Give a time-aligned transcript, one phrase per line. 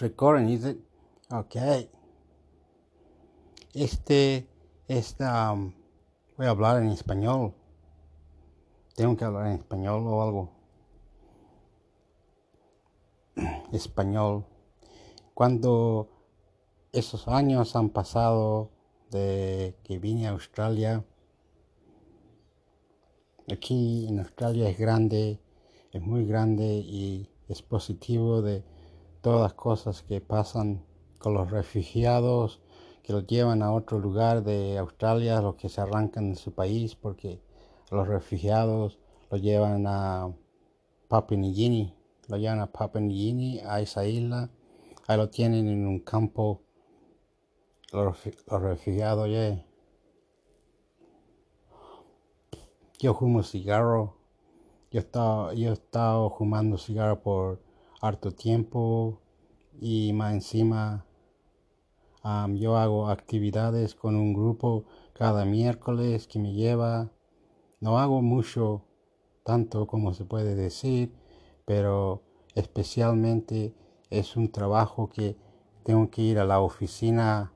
[0.00, 0.78] Recording, is it?
[1.30, 1.90] Okay.
[3.74, 4.48] Este,
[4.88, 5.72] esta, um,
[6.36, 7.54] voy a hablar en español.
[8.94, 10.50] Tengo que hablar en español o algo.
[13.72, 14.46] Español.
[15.34, 16.08] Cuando
[16.92, 18.70] esos años han pasado
[19.10, 21.04] de que vine a Australia,
[23.52, 25.40] aquí en Australia es grande,
[25.92, 28.64] es muy grande y es positivo de
[29.24, 30.84] todas las cosas que pasan
[31.18, 32.60] con los refugiados
[33.02, 36.94] que los llevan a otro lugar de Australia, los que se arrancan de su país,
[36.94, 37.40] porque
[37.90, 38.98] los refugiados
[39.30, 40.30] los llevan a
[41.08, 41.94] Papua New Guinea,
[42.28, 44.50] lo llevan a Papua New Guinea, a esa isla,
[45.06, 46.60] ahí lo tienen en un campo,
[47.92, 49.64] los, refugiados, yeah.
[52.98, 54.18] Yo fumo cigarro,
[54.90, 57.73] yo he yo he estado fumando cigarro por
[58.06, 59.22] harto tiempo
[59.80, 61.06] y más encima
[62.54, 67.10] yo hago actividades con un grupo cada miércoles que me lleva.
[67.80, 68.84] No hago mucho,
[69.42, 71.14] tanto como se puede decir,
[71.66, 72.22] pero
[72.54, 73.74] especialmente
[74.10, 75.36] es un trabajo que
[75.82, 77.52] tengo que ir a la oficina.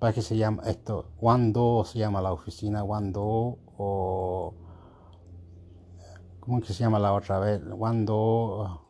[0.00, 1.06] ¿Para qué se llama esto?
[1.18, 2.82] Cuando se llama la oficina?
[2.82, 4.54] Cuando o
[6.42, 7.62] ¿Cómo que se llama la otra vez?
[7.78, 8.88] Cuando...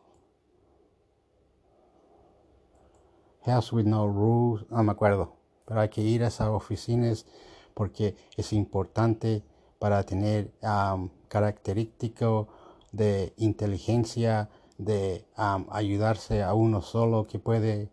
[3.45, 5.35] House with no rules, no me acuerdo.
[5.65, 7.27] Pero hay que ir a esas oficinas
[7.75, 9.43] porque es importante
[9.77, 12.47] para tener um, característico
[12.91, 15.27] de inteligencia, de
[15.69, 17.91] ayudarse a uno solo que puede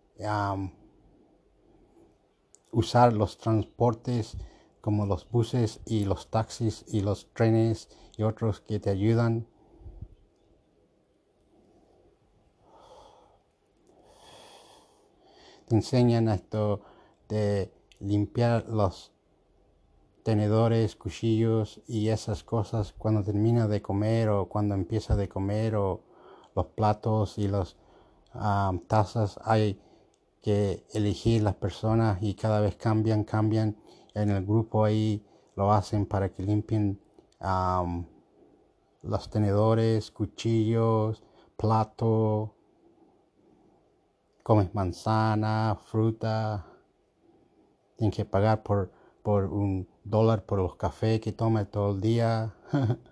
[2.70, 4.38] usar los transportes
[4.80, 7.90] como los buses y los taxis y los trenes
[8.20, 9.46] y otros que te ayudan.
[15.66, 16.82] Te enseñan esto
[17.30, 19.12] de limpiar los
[20.22, 26.02] tenedores, cuchillos y esas cosas cuando termina de comer o cuando empieza de comer o
[26.54, 27.76] los platos y las
[28.86, 29.80] tazas hay
[30.42, 33.78] que elegir las personas y cada vez cambian, cambian
[34.12, 35.24] en el grupo ahí
[35.56, 37.00] lo hacen para que limpien
[37.40, 41.22] los tenedores, cuchillos,
[41.56, 42.54] plato,
[44.42, 46.66] comes manzana, fruta,
[47.96, 48.90] tienes que pagar por,
[49.22, 52.54] por un dólar por los cafés que tomas todo el día.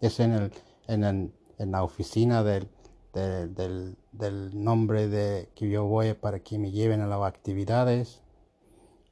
[0.00, 0.52] es en, el,
[0.88, 2.68] en, el, en la oficina del,
[3.12, 8.22] del, del, nombre de que yo voy para que me lleven a las actividades.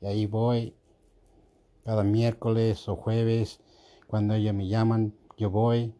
[0.00, 0.74] Y ahí voy
[1.88, 3.60] cada miércoles o jueves.
[4.08, 5.94] Cuando ellos me llaman, yo voy.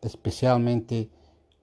[0.00, 1.10] Especialmente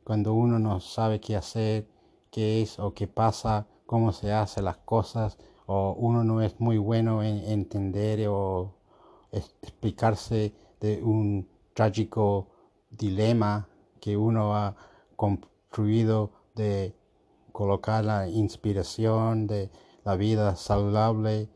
[0.03, 1.88] cuando uno no sabe qué hacer,
[2.30, 6.78] qué es o qué pasa, cómo se hacen las cosas, o uno no es muy
[6.78, 8.75] bueno en entender o
[9.31, 12.50] explicarse de un trágico
[12.91, 13.68] dilema
[14.00, 14.75] que uno ha
[15.16, 16.96] construido de
[17.52, 19.72] colocar la inspiración de
[20.06, 21.50] la vida saludable,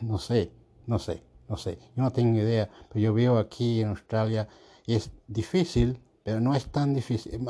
[0.00, 0.52] no sé,
[0.86, 4.48] no sé, no sé, yo no tengo idea, pero yo veo aquí en Australia
[4.86, 7.46] es difícil, pero no es tan difícil,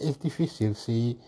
[0.00, 1.20] es difícil, sí,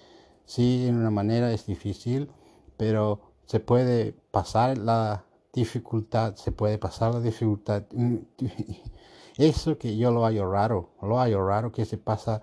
[0.44, 2.30] sí, en una manera es difícil,
[2.76, 7.84] pero se puede pasar la dificultad, se puede pasar la dificultad.
[9.36, 12.42] Eso que yo lo hallo raro, lo hallo raro que se pasa,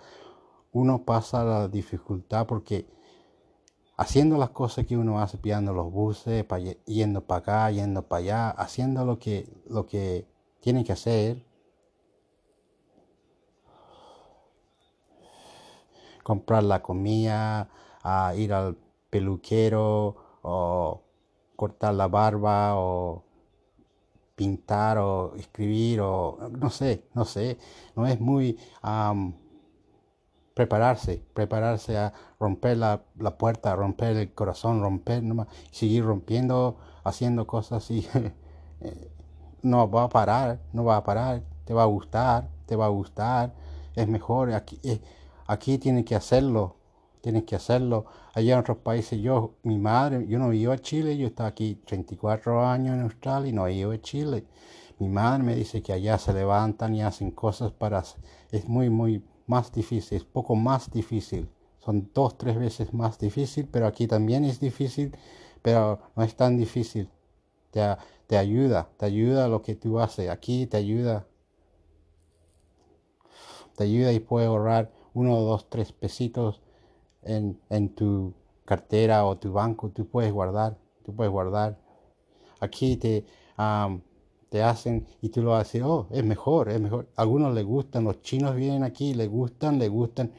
[0.71, 2.87] uno pasa la dificultad porque
[3.97, 6.45] haciendo las cosas que uno hace, pillando los buses,
[6.85, 10.27] yendo para acá, yendo para allá, haciendo lo que, lo que
[10.59, 11.45] tiene que hacer,
[16.23, 17.69] comprar la comida,
[18.03, 18.77] a ir al
[19.09, 21.01] peluquero o
[21.55, 23.23] cortar la barba o
[24.35, 27.57] pintar o escribir o no sé, no sé,
[27.95, 28.57] no es muy
[30.53, 37.47] prepararse, prepararse a romper la, la, puerta, romper el corazón, romper, nomás, seguir rompiendo, haciendo
[37.47, 38.07] cosas y
[38.81, 39.11] eh,
[39.61, 42.89] no va a parar, no va a parar, te va a gustar, te va a
[42.89, 43.53] gustar,
[43.95, 45.01] es mejor, aquí, eh,
[45.47, 46.77] aquí que hacerlo,
[47.21, 48.05] tienes que hacerlo.
[48.33, 51.75] Allá en otros países, yo, mi madre, yo no vivo a Chile, yo estaba aquí
[51.85, 54.45] 34 años en Australia y no ido a Chile.
[54.99, 58.03] Mi madre me dice que allá se levantan y hacen cosas para...
[58.51, 61.49] Es muy, muy más difícil, poco más difícil.
[61.79, 65.15] Son dos, tres veces más difícil, pero aquí también es difícil,
[65.61, 67.09] pero no es tan difícil.
[67.71, 67.81] Te,
[68.27, 70.29] te ayuda, te ayuda lo que tú haces.
[70.29, 71.27] Aquí te ayuda
[73.75, 76.61] te ayuda y puedes ahorrar uno, dos, tres pesitos
[77.21, 78.33] en, en tu
[78.65, 81.77] cartera o tu banco, tú puedes guardar, tú puedes guardar.
[82.59, 83.25] Aquí te,
[84.53, 87.09] te hacen y tú lo decir, oh, es mejor, es mejor.
[87.15, 90.31] algunos les gustan, los chinos vienen aquí, les gustan, les gustan,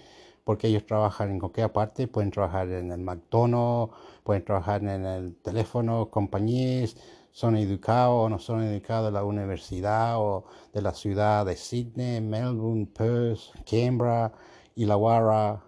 [0.44, 5.34] porque ellos trabajan en cualquier parte, pueden trabajar en el McDonald's, pueden trabajar en el
[5.42, 6.96] teléfono, compañías,
[7.32, 12.20] son educados o no son educados de la universidad o de la ciudad de Sydney,
[12.20, 14.32] Melbourne, Perth, Canberra,
[14.76, 15.60] Illawarra,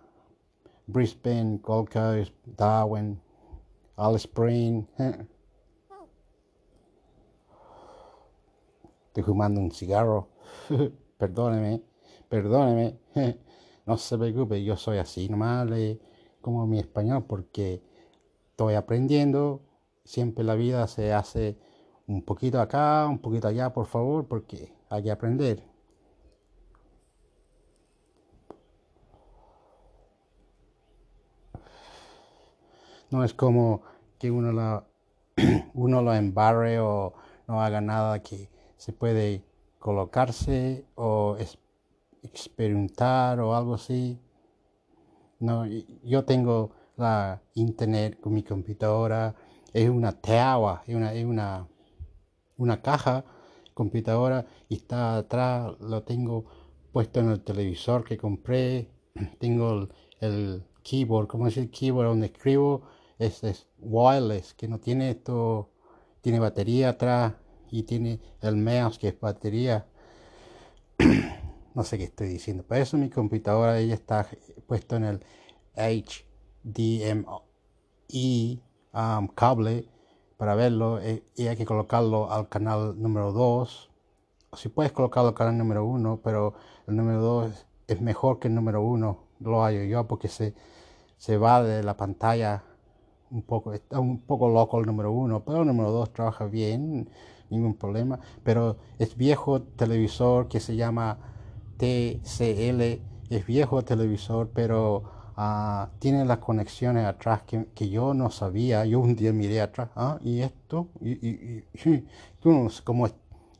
[0.86, 3.20] Brisbane, Gold Coast, Darwin,
[3.96, 4.86] Alice Spring.
[9.16, 10.28] Estoy fumando un cigarro.
[11.16, 11.82] perdóneme,
[12.28, 12.98] perdóneme.
[13.86, 15.66] no se preocupe, yo soy así nomás
[16.42, 17.82] como mi español porque
[18.50, 19.62] estoy aprendiendo.
[20.04, 21.56] Siempre la vida se hace
[22.06, 25.62] un poquito acá, un poquito allá, por favor, porque hay que aprender.
[33.10, 33.80] No es como
[34.18, 34.84] que uno lo,
[35.72, 37.14] uno lo embarre o
[37.48, 39.42] no haga nada que se puede
[39.78, 41.36] colocarse o
[42.22, 44.18] experimentar o algo así.
[45.38, 45.64] No,
[46.02, 49.34] yo tengo la internet con mi computadora,
[49.72, 51.68] es una teagua, es una, es una,
[52.56, 53.24] una caja
[53.74, 56.46] computadora y está atrás, lo tengo
[56.92, 58.90] puesto en el televisor que compré,
[59.38, 62.82] tengo el, el keyboard, como es el keyboard donde escribo,
[63.18, 65.70] es, es wireless, que no tiene esto,
[66.22, 67.34] tiene batería atrás
[67.70, 69.86] y tiene el mouse que es batería.
[71.74, 72.62] no sé qué estoy diciendo.
[72.62, 74.26] Para eso mi computadora ella está
[74.66, 75.24] puesto en el
[76.64, 77.02] HDMI
[78.94, 79.88] um, cable
[80.38, 83.90] para verlo eh, y hay que colocarlo al canal número 2.
[84.54, 86.54] Si puedes colocarlo al canal número 1, pero
[86.86, 90.54] el número 2 es mejor que el número 1, lo hallo yo porque se,
[91.18, 92.64] se va de la pantalla
[93.30, 97.10] un poco, está un poco loco el número 1, pero el número 2 trabaja bien
[97.50, 98.18] ningún problema.
[98.42, 101.18] Pero es viejo televisor que se llama
[101.78, 103.00] TCL,
[103.30, 105.04] es viejo televisor, pero
[105.36, 108.84] uh, tiene las conexiones atrás que, que, yo no sabía.
[108.86, 112.06] Yo un día miré atrás, ah, y esto, y, y, y
[112.44, 113.08] uno, como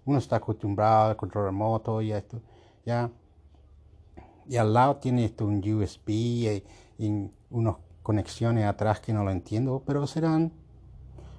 [0.04, 2.40] uno está acostumbrado al control remoto y esto,
[2.84, 3.10] ya.
[4.48, 6.62] Y al lado tiene esto un USB y,
[6.98, 10.52] y unas conexiones atrás que no lo entiendo, pero serán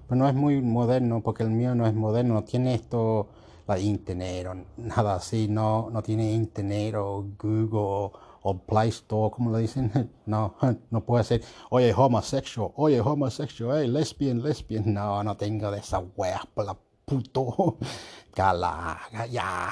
[0.07, 3.27] pero no es muy moderno porque el mío no es moderno, no tiene esto,
[3.68, 9.51] la internet o nada así, no, no tiene internet o Google o, Play Store, como
[9.51, 9.92] le dicen,
[10.25, 10.56] no,
[10.89, 16.00] no puede ser, oye, homosexual, oye, homosexual, hey, lesbian, lesbian, no, no tengo de esa
[16.15, 17.77] wea, por la puto,
[18.33, 19.00] cala,
[19.30, 19.69] ya,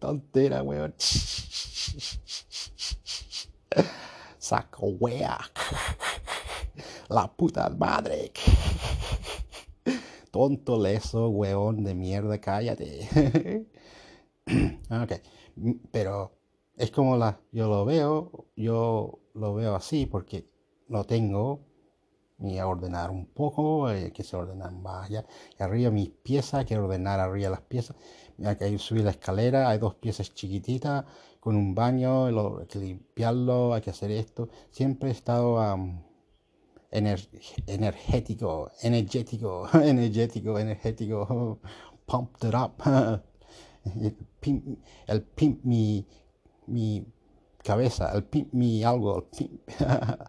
[0.00, 0.94] tontera, weón,
[4.38, 5.38] saco wea
[7.08, 8.32] la puta madre.
[10.30, 13.66] Tonto leso, weón de mierda, cállate.
[14.90, 15.12] ok,
[15.90, 16.32] pero
[16.76, 20.46] es como la, yo lo veo, yo lo veo así porque
[20.88, 21.60] lo tengo
[22.38, 25.26] y a ordenar un poco, hay que se ordenan más allá.
[25.58, 27.96] Arriba mis piezas, hay que ordenar arriba las piezas.
[28.44, 31.04] Hay que subir la escalera, hay dos piezas chiquititas
[31.40, 34.48] con un baño, hay que limpiarlo, hay que hacer esto.
[34.70, 35.58] Siempre he estado
[36.90, 41.58] energético, energético, energético, energético,
[42.06, 42.82] pumped it up.
[45.06, 46.06] El pimp, mi,
[46.66, 47.06] mi
[47.62, 49.60] cabeza, el pimp mi algo, pimp.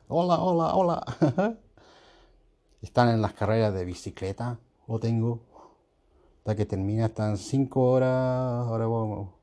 [0.08, 1.58] hola, hola, hola.
[2.82, 5.42] Están en las carreras de bicicleta, lo tengo.
[6.40, 9.37] Hasta que termina, están 5 horas, ahora vamos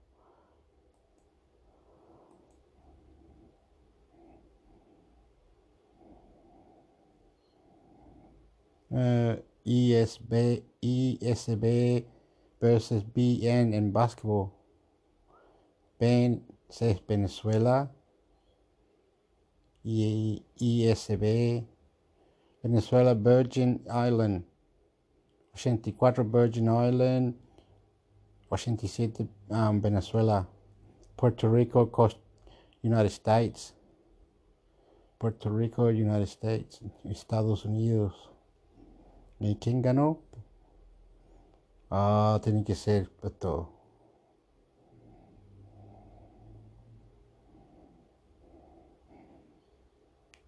[8.94, 9.36] uh,
[9.66, 12.06] ESB, ESB
[12.60, 14.52] versus BN en basketball.
[15.98, 17.90] Ben es Venezuela.
[19.82, 21.66] Y ESB
[22.62, 24.44] Venezuela Virgin Island.
[25.54, 27.34] 84 Virgin Island.
[28.48, 30.48] 87 um, Venezuela.
[31.16, 32.18] Puerto Rico Coast
[32.82, 33.74] United States.
[35.18, 38.33] Puerto Rico United States Estados Unidos
[39.44, 40.20] ¿Y quién ganó?
[41.90, 43.68] Ah, tiene que ser esto.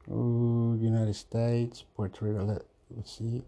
[0.08, 2.46] Uh, United States, Puerto Rico,
[2.88, 3.44] let's see.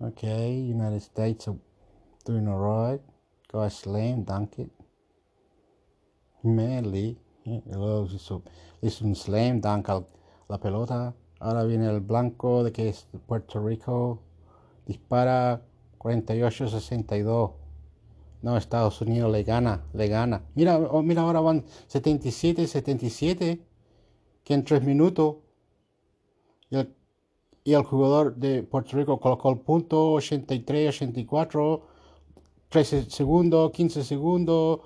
[0.00, 1.58] Okay, United States are
[2.24, 3.02] doing alright.
[3.52, 4.70] Go slam, dunk it.
[6.42, 7.18] Medley.
[8.80, 10.04] Hizo un slam dunk a
[10.48, 11.14] la pelota.
[11.40, 14.20] Ahora viene el blanco de que es Puerto Rico.
[14.86, 15.62] Dispara
[15.98, 17.52] 48-62.
[18.40, 20.42] No, Estados Unidos le gana, le gana.
[20.54, 23.60] Mira, oh, mira, ahora van 77-77.
[24.44, 25.36] Que en tres minutos.
[26.70, 26.94] Y el,
[27.64, 31.82] y el jugador de Puerto Rico colocó el punto 83-84.
[32.68, 34.80] 13 segundos, 15 segundos.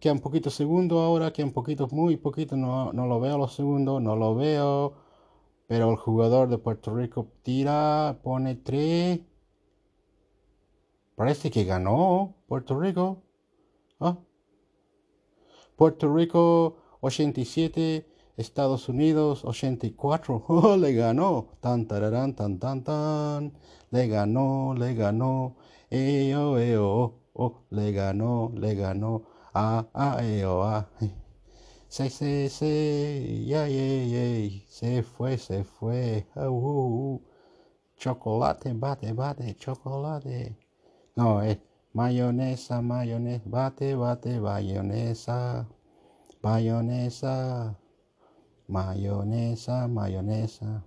[0.00, 2.58] Quedan poquitos segundos ahora, quedan poquitos, muy poquitos.
[2.58, 4.94] No, no lo veo los segundos, no lo veo.
[5.66, 9.20] Pero el jugador de Puerto Rico tira, pone 3.
[11.16, 13.22] Parece que ganó Puerto Rico.
[14.00, 14.18] ¿Ah?
[15.76, 20.44] Puerto Rico 87, Estados Unidos 84.
[20.48, 21.48] Oh, le ganó.
[21.60, 23.52] Tan tararán, tan tan tan.
[23.90, 25.56] Le ganó, le ganó.
[25.90, 29.33] Eo, eo, oh, oh, le ganó, le ganó.
[29.54, 30.84] Ah, ah, eo, ah.
[31.88, 33.46] Se, se, se.
[34.68, 36.26] Se fue, se fue.
[36.34, 37.20] Uh.
[37.96, 40.56] Chocolate, bate, bate, chocolate.
[41.16, 41.58] No, es
[41.94, 45.68] mayonesa, mayonesa, bate, bate, mayonesa,
[46.42, 47.76] mayonesa,
[48.68, 50.82] mayonesa, mayonesa.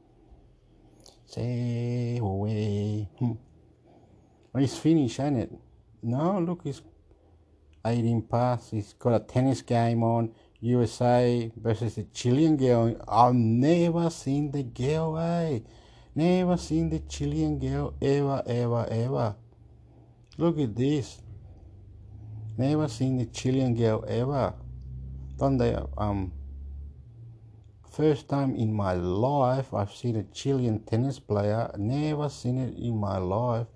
[1.26, 3.08] Say away.
[4.56, 5.52] It's finished, ain't it?
[6.04, 6.82] No, look, it's
[7.86, 8.74] 18 past.
[8.74, 10.34] It's got a tennis game on.
[10.60, 12.96] USA versus the Chilean girl.
[13.08, 15.60] I've never seen the girl, eh?
[16.16, 19.36] Never seen the Chilean girl ever, ever, ever.
[20.38, 21.22] Look at this.
[22.58, 24.56] Never seen the Chilean girl ever.
[25.38, 26.32] Donde, um,
[27.92, 31.72] first time in my life I've seen a Chilean tennis player.
[31.78, 33.68] Never seen it in my life.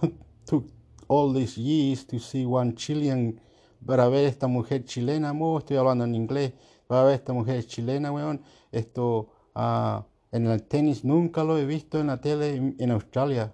[0.46, 0.66] Took
[1.08, 3.40] all these years to see one Chilean
[3.84, 6.52] para ver esta mujer chilena, mo, estoy hablando en inglés,
[6.86, 8.42] para ver esta mujer chilena, weón,
[8.72, 13.52] esto uh, en el tenis nunca lo he visto en la tele en, Australia.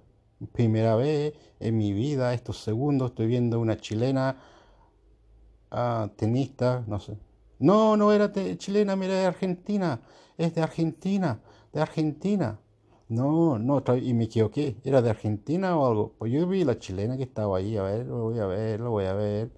[0.52, 4.36] Primera vez en mi vida, estos segundos, estoy viendo una chilena
[5.70, 7.18] uh, tenista, no sé.
[7.58, 10.00] No, no era chilena, mira, de Argentina,
[10.38, 11.40] es de Argentina,
[11.72, 12.58] de Argentina.
[13.10, 16.14] No, no, y me equivoqué, ¿era de Argentina o algo?
[16.18, 18.90] Pues yo vi la chilena que estaba ahí, a ver, lo voy a ver, lo
[18.90, 19.50] voy a ver.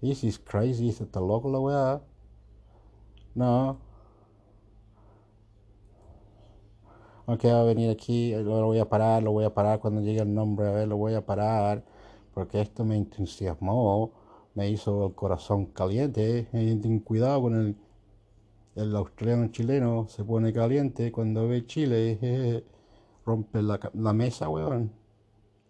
[0.00, 2.02] This is crazy, está loco la weá.
[3.36, 3.78] No.
[7.26, 10.20] Ok, va a venir aquí, lo voy a parar, lo voy a parar cuando llegue
[10.20, 11.84] el nombre, a ver, lo voy a parar,
[12.34, 14.12] porque esto me entusiasmó,
[14.54, 16.48] me hizo el corazón caliente.
[16.52, 17.76] Eh, ten cuidado con el,
[18.76, 22.64] el australiano chileno, se pone caliente cuando ve Chile,
[23.26, 24.92] rompe la, la, mesa, weón.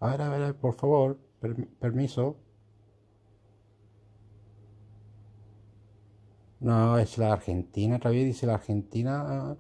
[0.01, 2.37] A ver, a ver, por favor, per, permiso.
[6.61, 9.57] No, es la Argentina, todavía dice la Argentina.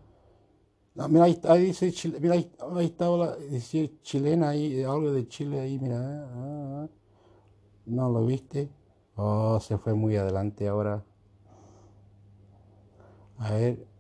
[0.95, 5.13] No, mira, ahí, ahí dice Chile, mira, ahí, ahí estaba la, dice chilena ahí, algo
[5.13, 5.99] de Chile ahí, mira.
[6.35, 6.89] Ah,
[7.87, 8.71] no lo viste.
[9.17, 11.05] Oh, se fue muy adelante ahora.
[13.39, 13.96] A ver.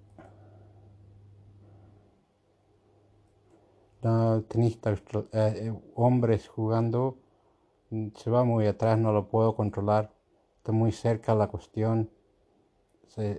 [4.06, 4.98] No, tenista, eh,
[5.32, 7.18] eh, hombres jugando.
[8.14, 10.12] Se va muy atrás, no lo puedo controlar.
[10.58, 12.08] Está muy cerca la cuestión.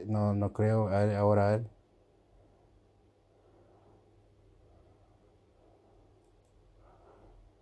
[0.07, 0.89] No, no creo.
[0.89, 1.69] Ahora ver.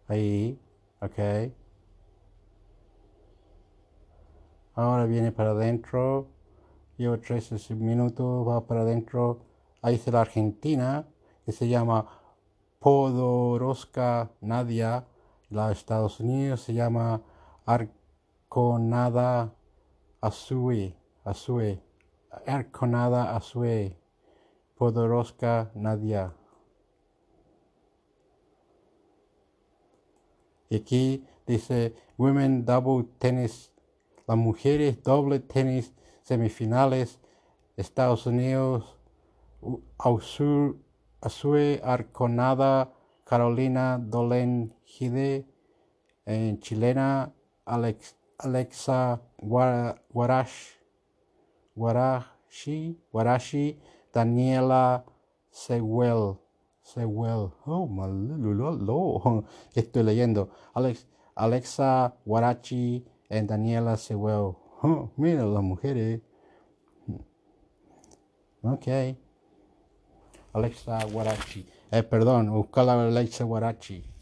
[0.08, 0.60] Ahí,
[1.02, 1.52] ok.
[4.74, 6.28] Ahora viene para adentro.
[6.98, 9.42] Llevo 13 minutos, va para adentro.
[9.84, 11.08] Ahí está la Argentina,
[11.46, 12.25] que se llama
[12.86, 15.08] Podoroska Nadia.
[15.50, 17.24] La Estados Unidos se llama
[17.66, 19.56] Arconada
[20.22, 20.96] Azue.
[21.24, 21.82] Azue.
[22.46, 23.98] Arconada Azue.
[24.78, 26.36] Podoroska Nadia.
[30.70, 33.74] Y aquí dice Women Double Tennis
[34.28, 37.20] las mujeres doble tenis semifinales,
[37.78, 38.96] Estados Unidos,
[41.22, 42.94] Azue Arconada,
[43.26, 45.46] Carolina Dolen Gide,
[46.26, 47.34] en chilena
[47.66, 50.78] Alex, Alexa Guarash,
[51.76, 53.80] Guarashi, Guarashi,
[54.14, 55.04] Daniela
[55.50, 56.40] Sewell.
[56.82, 59.46] Sewell, oh, lo,
[59.76, 60.50] estoy leyendo.
[60.76, 64.56] Alex, Alexa Guarachi en Daniela Sewell.
[65.18, 66.22] Mira las mujeres.
[68.62, 68.88] Ok.
[70.56, 71.66] Alexa Guarachi.
[71.92, 74.15] Eh, perdón, buscar la Alexa Guarachi.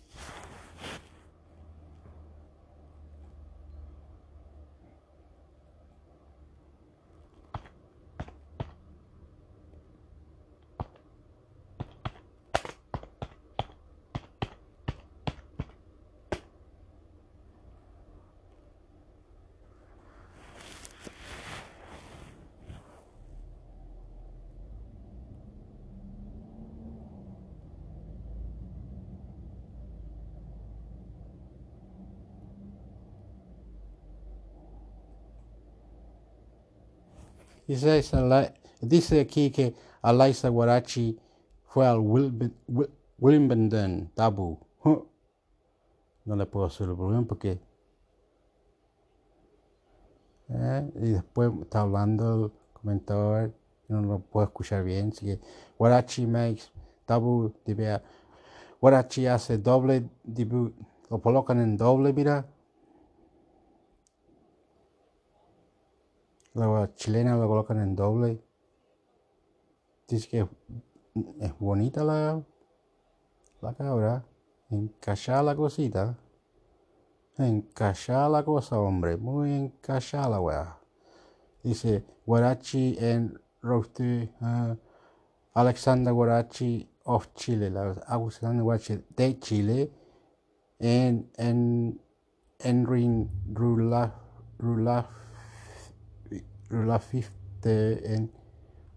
[38.82, 41.18] Dice, aquí que Alaisa Guarachi
[41.66, 42.00] fue al
[43.20, 44.60] Wimbledon Tabu.
[46.26, 47.60] No le puedo hacer el problema porque...
[50.50, 53.54] Eh, y después está hablando el comentador,
[53.88, 55.10] no lo puedo escuchar bien.
[55.10, 55.40] Así que
[55.78, 56.64] Guarachi makes
[57.06, 57.54] Tabu.
[58.80, 60.74] Guarachi hace doble debut.
[61.10, 62.46] Lo colocan en doble, mira.
[66.56, 68.40] La chilena lo colocan en doble.
[70.08, 70.48] Dice que
[71.40, 72.44] es bonita la,
[73.60, 74.24] la cabra.
[74.70, 76.16] Encachada la cosita.
[77.38, 79.18] Encachada la cosa, hombre.
[79.18, 80.78] Muy encachada la weá.
[81.64, 84.30] Dice Guarachi en Rosti.
[84.40, 84.76] Uh,
[85.56, 87.72] Alexander Guarachi of Chile.
[87.72, 89.92] La Alexander Guarachi de Chile.
[90.78, 92.00] En, en
[92.60, 94.14] Enrin Rulaf.
[94.60, 95.23] Rulaf
[96.74, 98.32] la fifte en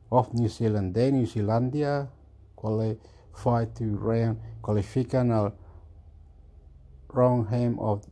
[0.09, 0.95] of New Zealand.
[0.95, 2.09] De New Zealandia
[2.55, 5.55] qualify to round qualifican al
[7.09, 7.47] round
[7.79, 8.05] of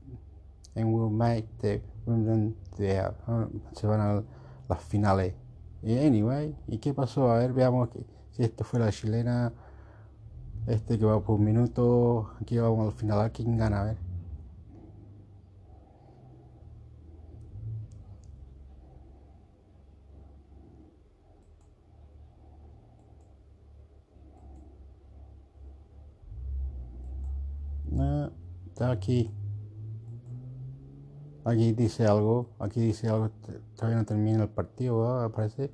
[0.77, 3.15] and will make the women there
[3.73, 4.23] se van a
[4.69, 5.35] las finales
[5.83, 9.53] anyway y qué pasó a ver veamos que, si esto fue la chilena
[10.67, 14.04] este que va por un minuto aquí vamos al final a quién gana a ver
[28.75, 29.31] está aquí.
[31.45, 32.51] Aquí dice algo.
[32.59, 33.31] Aquí dice algo.
[33.77, 35.73] Todavía no termina el partido, aparece.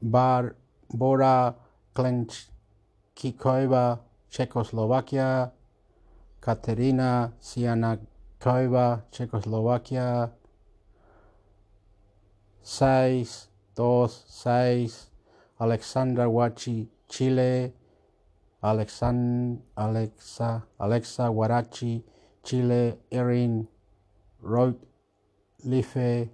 [0.00, 0.56] Bar,
[0.88, 1.56] Bora,
[1.92, 2.50] Klench,
[3.14, 5.52] Kikoiva, Checoslovaquia.
[6.40, 10.34] Katerina Sianakova, Checoslovaquia.
[12.62, 15.12] 6, 2, 6.
[15.58, 17.76] Alexandra Wachi, Chile.
[18.60, 22.04] Alexan, Alexa, Alexa Guarachi,
[22.42, 23.68] Chile, Erin,
[24.42, 24.76] Roy,
[25.64, 26.30] Life,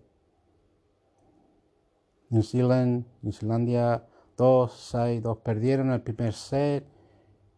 [2.31, 4.03] New Zealand, New Zealandia
[4.37, 6.85] 2, 6, 2 perdieron el primer set,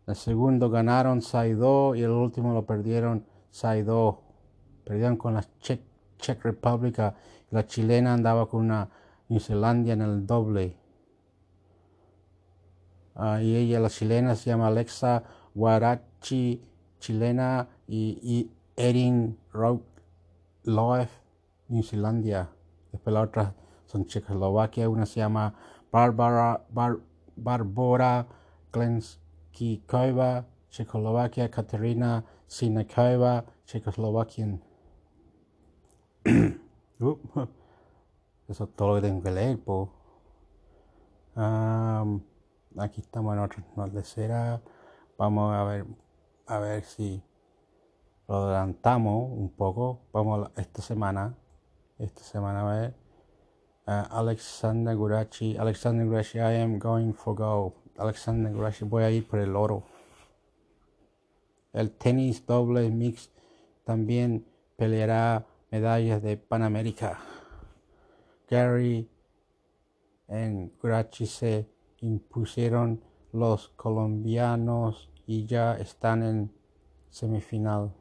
[0.09, 4.17] el segundo ganaron 6-2 y el último lo perdieron 6-2.
[4.85, 5.83] Perdieron con la Czech,
[6.17, 6.99] Czech Republic,
[7.51, 8.89] la chilena andaba con una
[9.29, 10.78] New Zealandia en el doble.
[13.21, 16.63] Ah, y ella, la chilena, se llama Alexa Guarachi,
[17.01, 19.37] chilena, y, Erin
[20.63, 21.11] Loef,
[21.67, 22.49] New Zealandia.
[22.93, 23.55] Después la otra
[23.87, 25.53] son Checoslovaquia, una se llama
[25.91, 26.99] Barbara, Bar,
[27.35, 28.25] Barbora
[28.71, 34.63] Klenskikova, Checoslovaquia, Katerina Sinakova, Checoslovaquian.
[37.01, 37.17] Uh,
[38.49, 39.93] eso es todo lo que po
[42.81, 44.61] aquí estamos en otro de cera.
[45.17, 45.87] Vamos a ver,
[46.47, 47.23] a ver si
[48.27, 50.01] lo adelantamos un poco.
[50.13, 51.35] Vamos esta semana,
[51.99, 52.95] esta semana a ver.
[53.87, 57.75] Alexander Gurachi, Alexander Gurachi, I am going for go.
[57.97, 59.83] Alexander Gurachi, voy a ir por el oro.
[61.73, 63.31] El tenis doble mix
[63.85, 67.19] también peleará medallas de Panamérica.
[68.49, 69.11] Gary
[70.29, 71.67] en Gurachi se
[72.01, 76.53] impusieron los colombianos y ya están en
[77.11, 77.93] semifinal.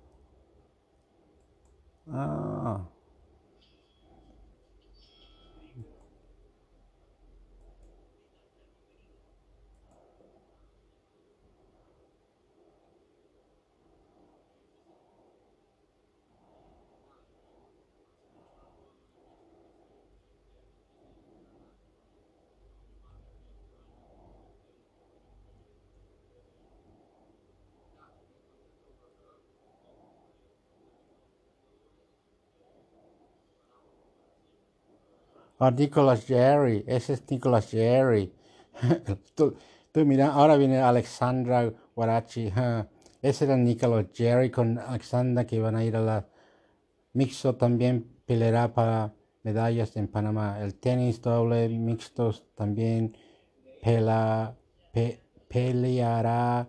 [2.10, 2.88] Ah.
[35.60, 38.32] Ah, Nicolas Jerry, ese es Nicolas Jerry.
[39.36, 39.56] tú,
[40.06, 42.52] mira, ahora viene Alexandra Guarachi.
[43.22, 46.28] Ese era Nicolas Jerry con Alexandra que van a ir a la
[47.14, 50.60] mixto también peleará para medallas en Panamá.
[50.62, 53.18] El tenis doble mixtos también
[53.82, 54.56] pela,
[55.48, 56.68] peleará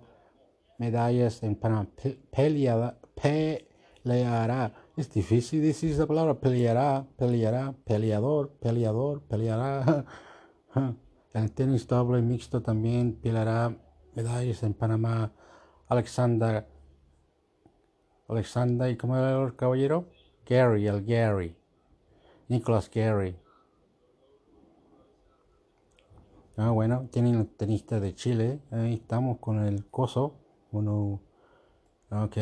[0.78, 1.86] medallas en Panamá.
[2.30, 2.96] peleará,
[4.02, 10.04] peleará es difícil decir esa palabra, peleará, peleará, peleador, peleador, peleará.
[11.32, 13.76] El tenis doble mixto también peleará
[14.14, 15.32] medallas en Panamá.
[15.86, 16.66] Alexander,
[18.26, 20.08] Alexander, ¿y cómo era el caballero?
[20.44, 21.56] Gary, el Gary.
[22.48, 23.36] Nicholas Gary.
[26.56, 28.60] Ah, bueno, tienen el tenista de Chile.
[28.72, 30.34] Ahí estamos con el coso.
[30.72, 31.20] Uno.
[32.10, 32.36] Ok.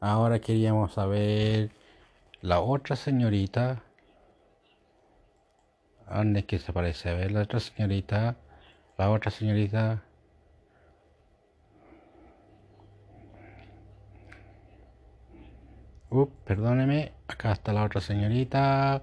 [0.00, 1.70] Ahora queríamos saber
[2.40, 3.82] la otra señorita.
[6.08, 7.10] ¿Dónde que se parece?
[7.10, 8.36] A ver, la otra señorita.
[8.96, 10.02] La otra señorita.
[16.10, 17.12] Up, perdóneme.
[17.26, 19.02] Acá está la otra señorita.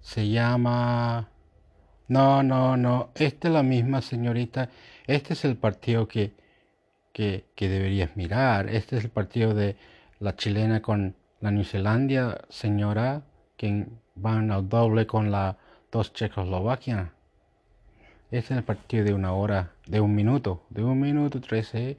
[0.00, 1.28] Se llama.
[2.08, 3.10] No, no, no.
[3.14, 4.70] Esta es la misma señorita.
[5.06, 6.32] Este es el partido que,
[7.12, 8.70] que, que deberías mirar.
[8.70, 9.76] Este es el partido de
[10.20, 13.22] la chilena con la New Zealandia, señora,
[13.56, 15.56] que van al doble con la
[15.92, 17.12] dos Checoslovaquia.
[18.30, 21.98] Es el partido de una hora, de un minuto, de un minuto trece.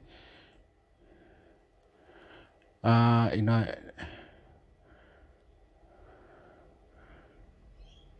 [2.82, 3.64] Ah, y no,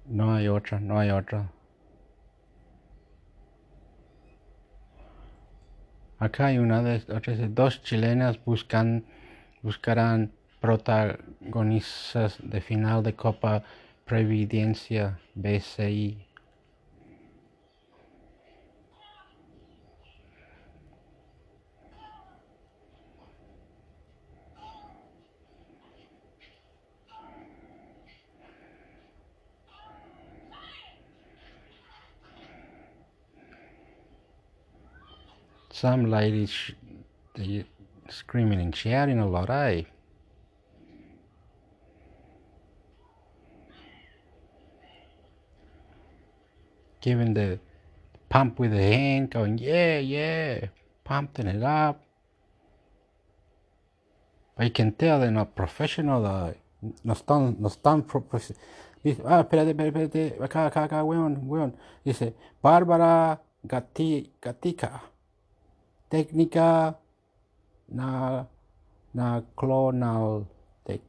[0.06, 1.50] no hay otra, no hay otra.
[6.18, 9.04] Acá hay una de otras, dos chilenas buscan,
[9.62, 13.62] buscarán protagonistas de final de Copa
[14.04, 16.26] Previdencia BCI.
[35.70, 36.72] Some ladies
[38.10, 39.82] screaming and shouting a lot, eh?
[47.00, 47.60] Giving the
[48.28, 50.66] pump with the hand, going, yeah, yeah,
[51.04, 52.02] pumping it up.
[54.56, 56.54] But you can tell they're not professional, though.
[57.04, 58.58] No están, no están profesionales.
[59.02, 61.76] Dice, ah, espérate, espérate, espérate, acá, acá, acá, weón, weón.
[62.04, 65.02] Dice, Bárbara Gati, Gatica.
[66.08, 66.98] Técnica
[67.88, 68.46] na,
[69.14, 70.46] na clonal
[70.84, 71.00] te,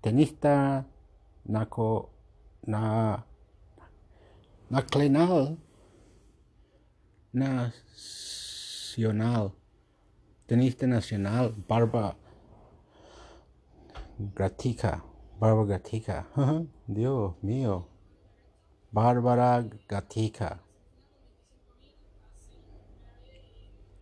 [0.00, 0.84] tenista
[1.44, 2.10] naco
[2.66, 3.22] na
[4.70, 5.58] naclenal
[7.32, 8.42] nacional
[10.46, 12.16] tenista nacional barba
[14.18, 15.02] gratica
[15.40, 16.26] barba gratica
[16.86, 17.92] Dios mío.
[18.92, 20.60] Bárbara Gatica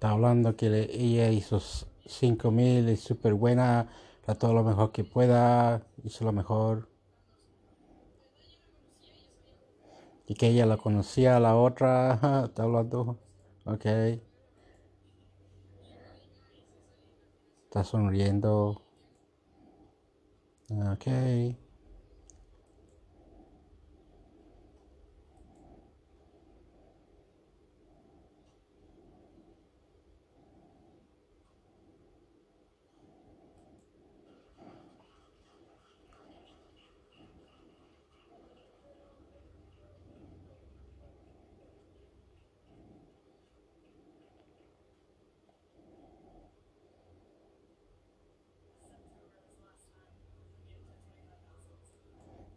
[0.00, 1.60] Está hablando que ella hizo
[2.06, 3.86] 5000, es súper buena,
[4.24, 6.88] trató lo mejor que pueda, hizo lo mejor.
[10.26, 13.18] Y que ella la conocía a la otra, está hablando,
[13.66, 13.84] ok.
[17.64, 18.80] Está sonriendo.
[20.70, 21.06] Ok.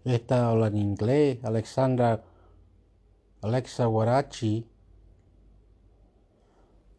[0.06, 2.24] Esta habla en inglés, Alexandra,
[3.42, 4.68] Alexa Warachi.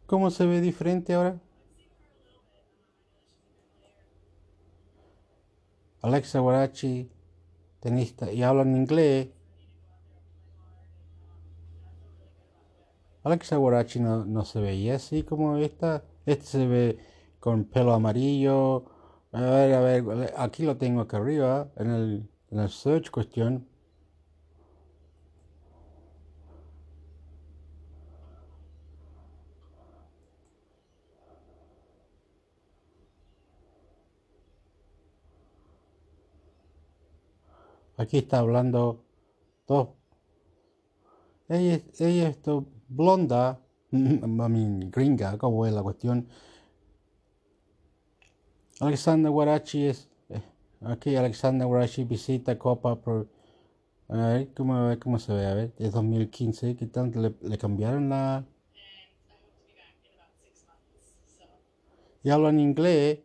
[0.07, 1.39] ¿Cómo se ve diferente ahora?
[6.01, 7.09] Alexa Warachi,
[7.79, 9.29] tenista, y habla en inglés.
[13.23, 16.03] Alexa Warachi no, no se veía así como esta.
[16.25, 16.99] Este se ve
[17.39, 18.85] con pelo amarillo.
[19.31, 23.67] A ver, a ver, aquí lo tengo acá arriba, en el la search cuestión.
[37.97, 39.03] Aquí está hablando
[39.67, 39.89] dos.
[41.47, 42.37] Ella, ella es
[42.87, 43.59] blonda
[43.91, 46.27] mami gringa como es la cuestión
[48.79, 50.09] Alexander Guarachi es
[50.85, 53.27] Aquí Alexander Warashi visita Copa por...
[54.07, 58.09] A ver cómo, cómo se ve, a ver, es 2015, ¿qué tanto le, le cambiaron
[58.09, 58.45] la...
[62.23, 63.19] Y hablan inglés.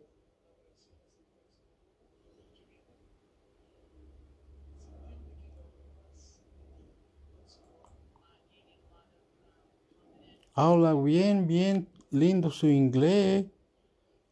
[10.53, 13.45] Habla bien, bien lindo su inglés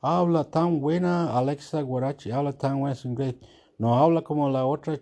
[0.02, 3.36] habla tan buena Alexa Guarachi, habla tan buena inglés.
[3.78, 5.00] no habla como la otra,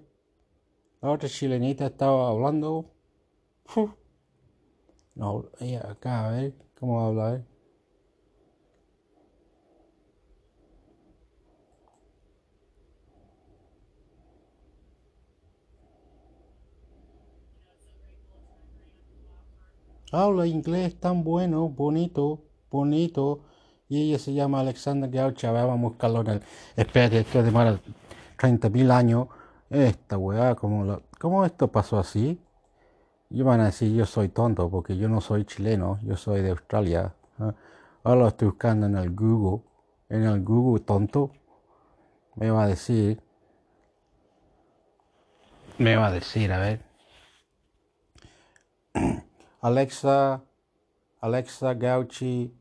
[1.01, 2.93] la otra chilenita estaba hablando.
[5.15, 7.27] No, ella acá, a ver, ¿cómo habla?
[7.27, 7.45] A ver.
[20.11, 23.46] Habla inglés tan bueno, bonito, bonito.
[23.89, 25.51] Y ella se llama Alexander Gaucha.
[25.51, 26.43] Vamos a buscarlo en el.
[26.75, 27.79] Espérate, esto demora
[28.37, 29.27] 30 mil años.
[29.69, 32.41] Esta weá, ¿cómo, ¿cómo esto pasó así?
[33.29, 36.51] Y van a decir, yo soy tonto porque yo no soy chileno, yo soy de
[36.51, 37.13] Australia.
[37.39, 37.53] ¿ah?
[38.03, 39.63] Ahora lo estoy buscando en el Google.
[40.09, 41.31] En el Google tonto.
[42.35, 43.21] Me va a decir.
[45.77, 46.81] Me va a decir, a ver.
[49.61, 50.43] Alexa,
[51.19, 52.56] Alexa Gauchi,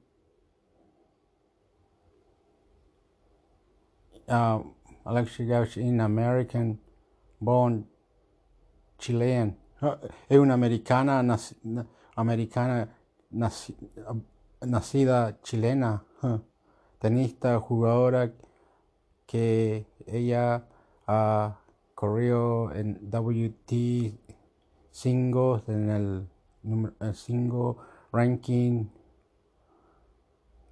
[4.28, 4.62] uh,
[5.04, 6.78] Alexa Gauchi in American
[7.40, 7.86] born
[8.98, 9.56] Chilean.
[9.80, 9.96] Uh,
[10.28, 11.22] es una americana,
[12.16, 12.88] americana
[13.30, 13.52] nac
[14.60, 16.38] nacida chilena, uh,
[16.98, 18.32] tenista, jugadora
[19.26, 20.66] que ella
[21.06, 21.52] uh,
[21.94, 24.18] corrió en WT
[24.90, 26.28] singles en el
[26.62, 27.76] número 5,
[28.12, 28.86] ranking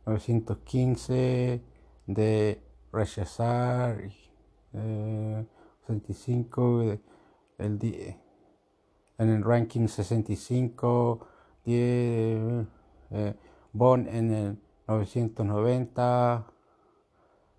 [0.06, 1.62] 915
[2.06, 2.62] de
[2.94, 3.98] rechazar,
[4.72, 5.46] eh,
[5.87, 6.83] 65,
[7.59, 7.80] el,
[9.18, 11.26] en el ranking 65,
[11.64, 12.66] 10,
[13.11, 13.35] eh,
[13.72, 16.46] Bon en el 990,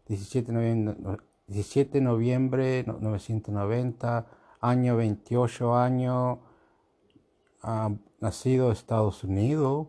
[0.07, 0.95] 17 noviembre,
[1.47, 4.25] 17 noviembre 990,
[4.61, 6.39] año 28 años,
[7.63, 9.87] uh, nacido Estados Unidos.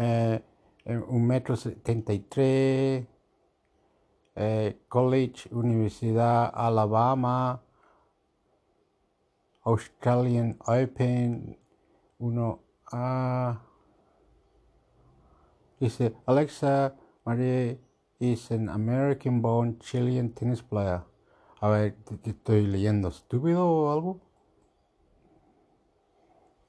[0.00, 0.40] Eh,
[1.08, 3.04] un metro setenta y tres,
[4.36, 7.60] eh, College, Universidad Alabama,
[9.64, 11.58] Australian Open,
[12.20, 12.60] uno
[12.92, 13.60] a
[15.80, 17.80] dice Alexa Marie
[18.20, 21.02] is an American born Chilean tennis player.
[21.60, 24.20] A ver, te, estoy leyendo estúpido o algo.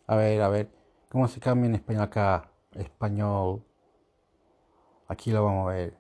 [0.08, 0.72] A ver, a ver,
[1.10, 2.49] ¿cómo se cambia en español acá?
[2.74, 3.64] Español.
[5.08, 5.98] Aquí lo vamos a ver.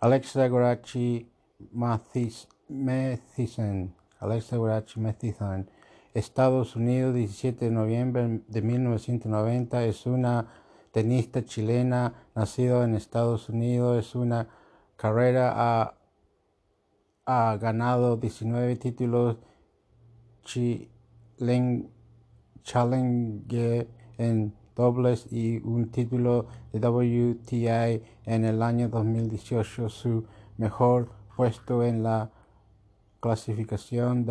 [0.00, 1.28] Alexa Gorachi
[1.72, 2.48] Mathisen.
[4.20, 5.68] Alexa Gorachi Mathisen.
[6.14, 9.84] Estados Unidos, 17 de noviembre de 1990.
[9.84, 10.46] Es una
[10.92, 14.06] tenista chilena, nacida en Estados Unidos.
[14.06, 14.48] Es una
[14.96, 15.94] carrera ha,
[17.26, 19.38] ha ganado 19 títulos
[22.62, 27.88] Challenge en dobles y un título de WTA
[28.24, 29.88] en el año 2018.
[29.88, 30.24] Su
[30.56, 32.32] mejor puesto en la
[33.20, 34.26] clasificación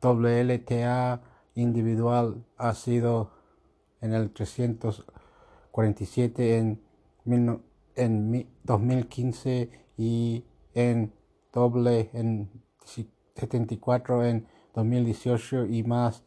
[0.00, 1.20] WLTA
[1.54, 3.30] individual ha sido
[4.00, 6.80] en el 347 en
[7.24, 11.12] 1990 en 2015 y en
[11.52, 12.50] doble en
[12.84, 16.24] 74 en 2018 y más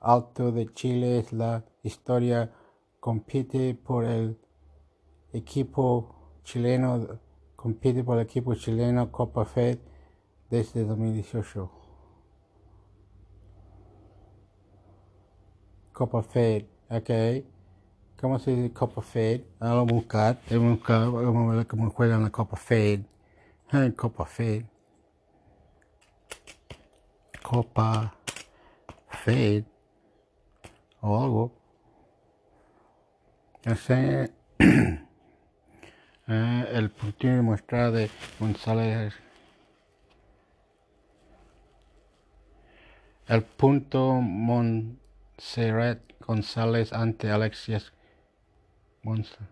[0.00, 2.52] alto de Chile es la historia
[3.00, 4.38] compite por el
[5.32, 7.20] equipo chileno
[7.56, 9.78] compite por el equipo chileno Copa Fed
[10.50, 11.70] desde 2018
[15.92, 17.10] Copa Fed ok
[18.20, 19.42] ¿Cómo se dice Copa Fed?
[19.60, 23.02] Vamos a buscar, vamos a buscar, vamos a ver cómo juegan la Copa Fed.
[23.94, 24.64] Copa Fed.
[27.40, 28.12] Copa
[29.08, 29.64] Fed.
[31.10, 31.52] O algo.
[33.64, 34.30] Ese
[36.28, 39.14] eh, el punto de muestra de González.
[43.26, 47.94] El punto Montserrat González ante Alexias
[49.02, 49.46] Monster.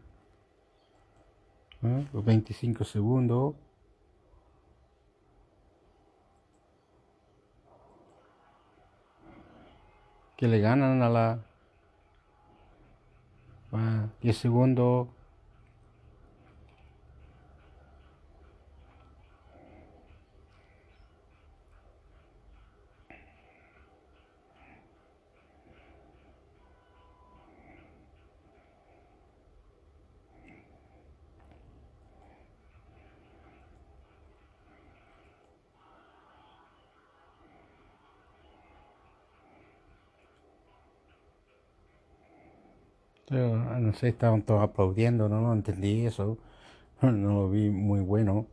[1.81, 3.55] 25 segundos.
[10.37, 11.39] Que le ganan a la...
[14.23, 15.09] 10 segundos.
[43.87, 46.39] No sé, estaban todos aplaudiendo, no, no entendí eso,
[47.03, 48.47] no lo vi muy bueno.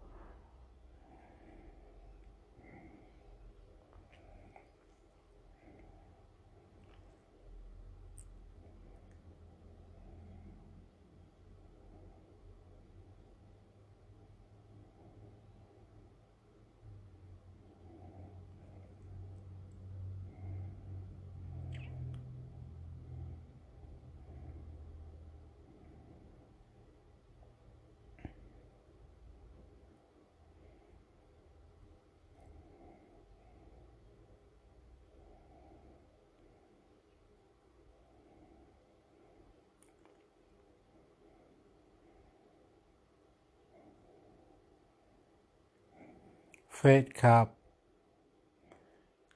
[46.84, 47.56] Fed Cup,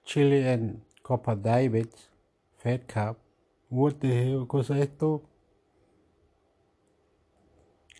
[0.03, 2.11] Chile en Copa Davis,
[2.57, 3.19] Fed Cup.
[3.69, 5.23] What the hell, cosa es esto?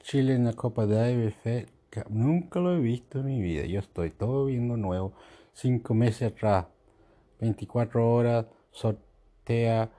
[0.03, 2.09] Chile en la Copa Davis, Fed Cup.
[2.09, 3.65] Nunca lo he visto en mi vida.
[3.65, 5.13] Yo estoy todo viendo nuevo.
[5.53, 6.65] Cinco meses atrás,
[7.39, 9.89] 24 horas, sortea,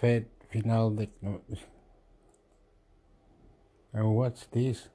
[0.00, 1.10] Fed final de.
[3.92, 4.93] what's this?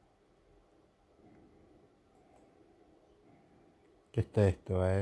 [4.19, 4.82] Está esto?
[4.82, 5.01] A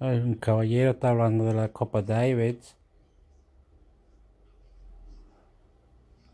[0.00, 2.74] Un caballero está hablando de la Copa Davids.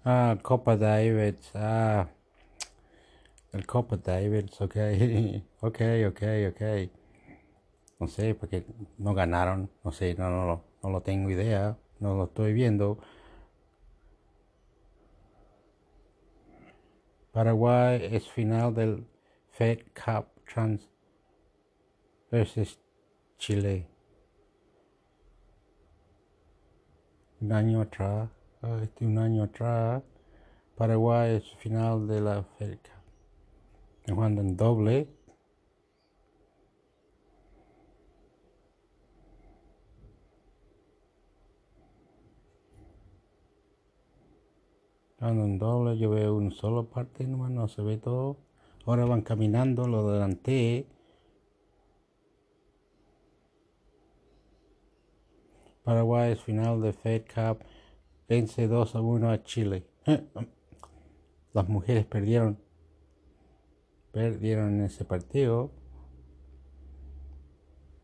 [0.04, 1.50] Ah, Copa Davids.
[1.54, 2.08] Ah,
[3.52, 4.76] el Copa Davids, ok.
[5.62, 6.62] ok, ok, ok.
[7.98, 8.64] No sé, porque
[8.98, 9.68] no ganaron.
[9.82, 11.76] No sé, no, no, no lo tengo idea.
[11.98, 12.98] No lo estoy viendo.
[17.32, 19.06] Paraguay es final del
[19.50, 20.88] Fed Cup Trans
[22.30, 22.78] versus
[23.38, 23.86] Chile.
[27.40, 28.30] Un año atrás,
[28.62, 30.02] ah, este un año atrás,
[30.76, 32.92] Paraguay es final de la América.
[34.08, 35.08] Jugando en doble.
[45.18, 48.36] Jugando en doble, yo veo un solo parte nomás, no se ve todo.
[48.86, 50.86] Ahora van caminando, lo adelanté.
[55.86, 57.60] Paraguay es final de Fed Cup,
[58.28, 59.86] vence 2 a 1 a Chile.
[61.54, 62.58] Las mujeres perdieron,
[64.10, 65.70] perdieron ese partido.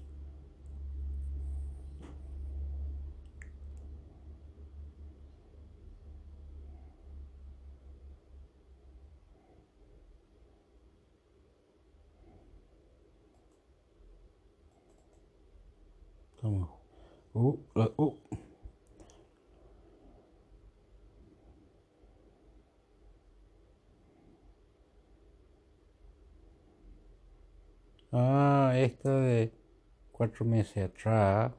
[17.41, 17.57] Uh,
[17.97, 18.13] uh.
[28.13, 29.51] Ah, esto de
[30.11, 31.51] cuatro meses atrás.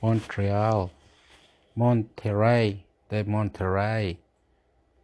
[0.00, 0.92] Montreal.
[1.74, 2.86] Monterrey.
[3.10, 4.20] De Monterrey.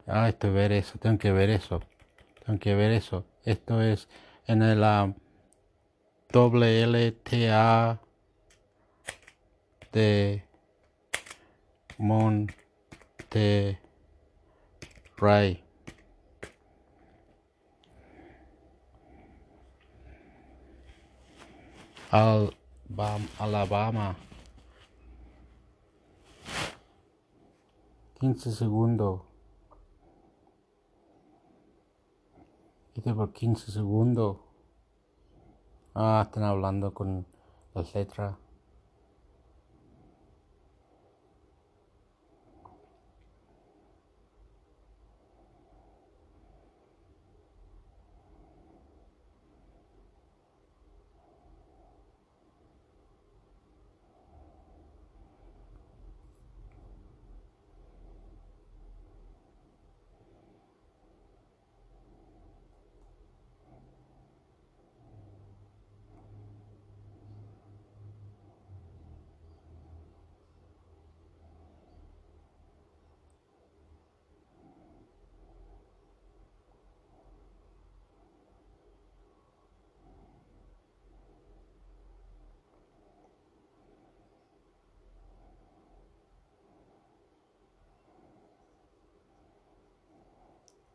[0.06, 0.98] Ah, esto es ver eso.
[1.00, 1.80] Tengo que ver eso.
[2.46, 3.24] Tengo que ver eso.
[3.44, 4.08] Esto es
[4.46, 4.84] en el...
[4.84, 5.14] Um,
[6.32, 8.00] WLTA
[9.92, 10.44] de
[11.98, 12.54] Monterrey.
[23.38, 24.16] Alabama.
[28.20, 29.22] 15 segundos.
[32.94, 34.49] Este por 15 segundos.
[36.02, 37.26] Ah, están hablando con
[37.74, 38.34] las letras.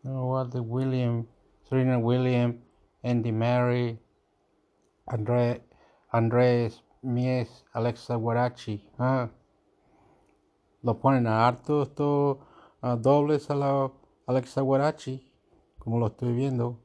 [0.06, 1.28] Walter William,
[1.68, 2.62] Serena William,
[3.04, 4.00] Andy Mary,
[5.08, 5.62] André,
[6.12, 8.88] Andrés Mies, Alexa Guarachi.
[9.00, 9.30] Ah,
[10.84, 12.38] lo ponen a harto estos
[13.02, 13.92] dobles a la
[14.28, 15.32] Alexa Guarachi,
[15.80, 16.80] como lo estoy viendo.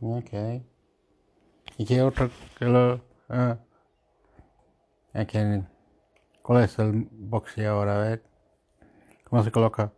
[0.00, 0.62] Ok.
[1.78, 3.00] ¿Y qué otro que lo...
[3.28, 3.58] Ah,
[6.42, 7.88] ¿Cuál es el boxeador?
[7.88, 8.22] A ver.
[9.30, 9.92] ¿Cómo se coloca?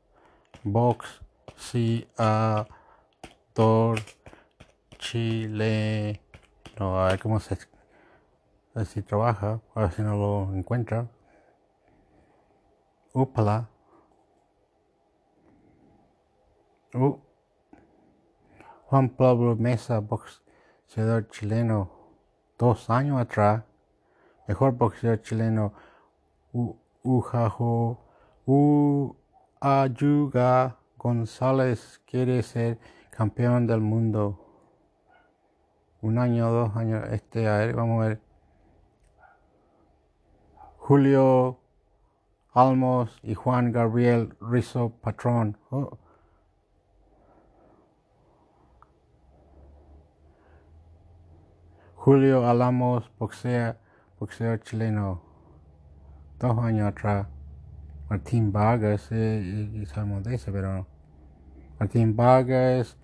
[0.63, 1.23] Box,
[1.57, 2.67] si, a,
[3.55, 3.99] tor,
[4.99, 6.21] chile.
[6.79, 7.55] No, a ver cómo se.
[7.55, 7.59] A
[8.81, 11.09] ver si trabaja, a ver si no lo encuentra.
[13.15, 13.71] Upala.
[16.93, 17.19] Uh.
[18.87, 21.91] Juan Pablo Mesa, boxeador chileno,
[22.59, 23.65] dos años atrás,
[24.47, 25.73] mejor boxeador chileno,
[27.03, 27.99] Ujajo,
[29.61, 32.79] Uayuga González quiere ser
[33.11, 34.41] campeón del mundo.
[36.01, 38.21] Un año, dos años, este, a ver, vamos a ver.
[40.79, 41.59] Julio
[42.53, 45.59] Almos y Juan Gabriel Rizzo Patrón.
[45.71, 45.99] Oh.
[51.97, 53.79] Julio Alamos, boxea,
[54.21, 55.34] boxeo chileno,
[56.49, 57.27] dos años atrás.
[58.09, 60.87] Martín Vargas, eh, y, sabemos de ese, pero
[61.79, 62.97] Martín Vargas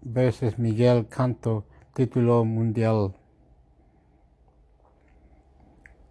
[0.00, 3.14] versus Miguel Canto, título mundial.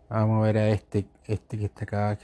[0.10, 2.18] Vamos a ver a este, este que está acá,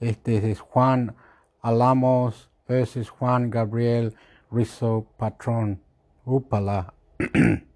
[0.00, 1.14] este es Juan
[1.60, 4.14] Alamos versus Juan Gabriel
[4.50, 5.82] Rizzo Patrón.
[6.24, 6.94] Upala.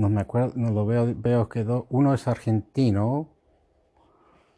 [0.00, 3.28] No me acuerdo, no lo veo, veo que uno es argentino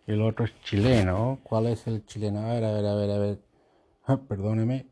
[0.06, 1.40] el otro es chileno.
[1.42, 2.42] ¿Cuál es el chileno?
[2.42, 3.42] A ver, a ver, a ver, a ver.
[4.04, 4.86] Ah, perdóneme.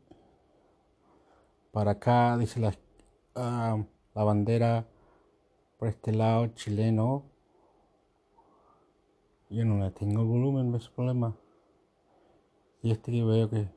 [1.71, 2.73] Para acá dice la,
[3.35, 3.81] ah,
[4.13, 4.85] la bandera
[5.79, 7.23] por este lado chileno.
[9.49, 11.33] Yo no le tengo el volumen, es problema.
[12.83, 13.69] Y este que veo que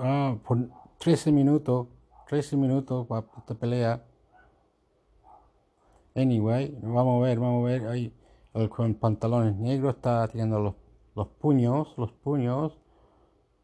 [0.00, 0.58] Ah, por
[0.98, 1.88] 13 minutos,
[2.28, 4.04] 13 minutos para esta pelea.
[6.14, 7.86] Anyway, vamos a ver, vamos a ver.
[7.86, 8.12] Ahí
[8.68, 10.74] con pantalones negros está tirando los,
[11.14, 12.78] los puños, los puños.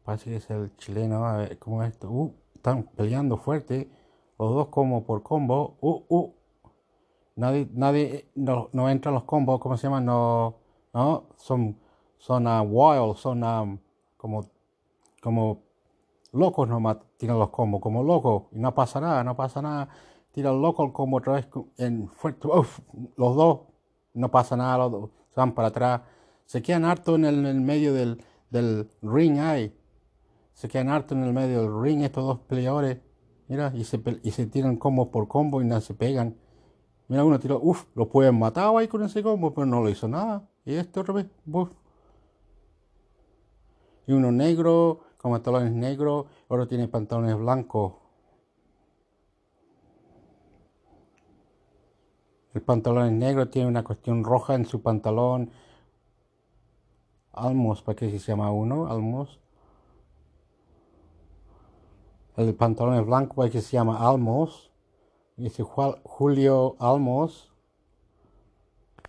[0.03, 1.23] Parece que es el chileno.
[1.25, 2.09] A ver cómo es esto.
[2.09, 3.87] Uh, están peleando fuerte.
[4.39, 5.77] Los dos como por combo.
[5.81, 6.33] Uh, uh.
[7.35, 10.05] Nadie, nadie, no, no entran los combos, ¿cómo se llaman?
[10.05, 10.55] No,
[10.93, 11.77] no, son,
[12.17, 13.77] son uh, wild, son um,
[14.15, 14.49] como,
[15.21, 15.64] como
[16.35, 19.89] locos nomás tiran los combos, como locos, y no pasa nada, no pasa nada.
[20.31, 23.61] Tira el loco el combo otra vez en fuerte, los dos,
[24.13, 26.01] no pasa nada, los dos se van para atrás.
[26.45, 29.75] Se quedan harto en el, medio del, del, ring ahí.
[30.53, 32.99] Se quedan harto en el medio del ring estos dos peleadores.
[33.47, 36.37] Mira, y se, y se tiran combo por combo y no se pegan.
[37.09, 40.07] Mira, uno tiró, uff, lo pueden matar ahí con ese combo, pero no lo hizo
[40.07, 40.47] nada.
[40.63, 41.71] Y este otra vez, uff.
[44.07, 47.93] Y uno negro, con pantalones negros, otro tiene pantalones blancos.
[52.53, 55.49] El pantalón negro tiene una cuestión roja en su pantalón.
[57.33, 58.85] Almos, ¿para qué se llama uno?
[58.85, 59.39] Almos.
[62.37, 64.69] El pantalón es blanco, ¿para qué se llama Almos?
[65.37, 67.51] Dice Julio Almos.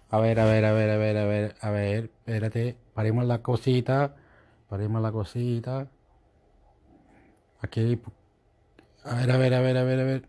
[0.09, 3.43] A ver, a ver, a ver, a ver, a ver, a ver, espérate, paremos la
[3.43, 4.17] cosita,
[4.71, 5.91] paremos la cosita.
[7.61, 8.01] Aquí.
[9.05, 10.29] A ver, a ver, a ver, a ver, a ver.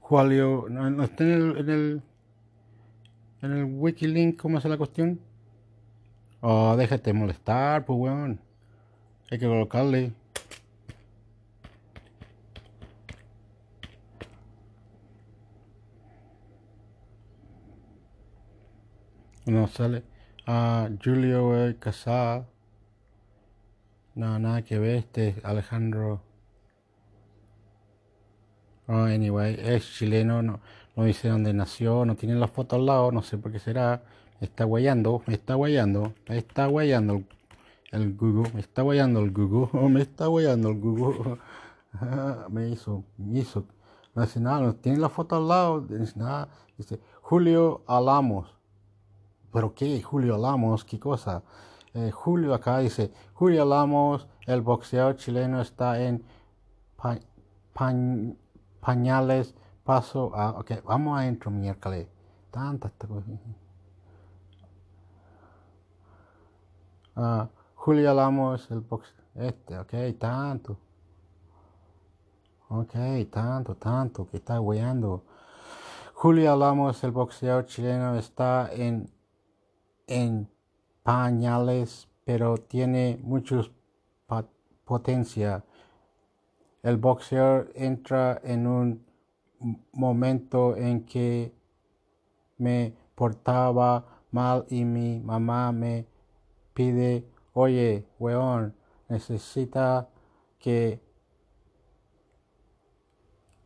[0.00, 2.02] Julio, no, no está en el, en el,
[3.42, 5.31] en el Wikilink, ¿cómo es la cuestión?
[6.44, 8.40] Oh, déjate molestar, pues weón.
[9.30, 10.12] Hay que colocarle.
[19.46, 20.02] No sale.
[20.46, 22.46] Ah, Julio el Casado.
[24.16, 24.96] No, nada que ver.
[24.96, 26.22] Este Alejandro.
[28.88, 30.42] Oh, anyway, es chileno.
[30.42, 30.60] No,
[30.96, 32.04] no dice dónde nació.
[32.04, 33.12] No tiene la foto al lado.
[33.12, 34.02] No sé por qué será
[34.42, 37.22] está guayando, está guayando, está guayando
[37.92, 41.38] El Google, me está guayando el Google, me está guayando el Google.
[42.50, 43.64] me hizo, me hizo.
[44.14, 46.48] No dice nada, no tiene la foto al lado, dice nada.
[46.76, 48.54] Dice Julio Alamos.
[49.52, 50.02] ¿Pero qué?
[50.02, 51.42] Julio Alamos, ¿qué cosa?
[51.94, 56.24] Eh, Julio acá dice, Julio Alamos, el boxeador chileno está en
[58.80, 60.50] pañales, paso a...
[60.58, 62.08] Ok, vamos adentro miércoles.
[62.50, 63.06] Tanta esta
[67.14, 70.78] Uh, Julio Alamos, el box, este, ok, tanto.
[72.68, 72.94] Ok,
[73.30, 75.24] tanto, tanto, que está weando.
[76.14, 79.10] Julio Alamos, el boxeador chileno, está en,
[80.06, 80.48] en
[81.02, 83.56] pañales, pero tiene mucha
[84.84, 85.64] potencia.
[86.82, 89.04] El boxeador entra en un
[89.92, 91.54] momento en que
[92.56, 96.11] me portaba mal y mi mamá me
[96.74, 98.74] pide, oye, weón,
[99.08, 100.08] necesita
[100.58, 101.00] que,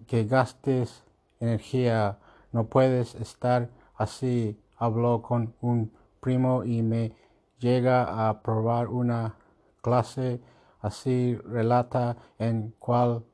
[0.07, 1.05] que gastes
[1.41, 2.19] energía,
[2.53, 4.61] no puedes estar así.
[4.79, 7.15] Habló con un primo y me
[7.59, 9.37] llega a probar una
[9.81, 10.41] clase
[10.81, 13.25] así relata en cual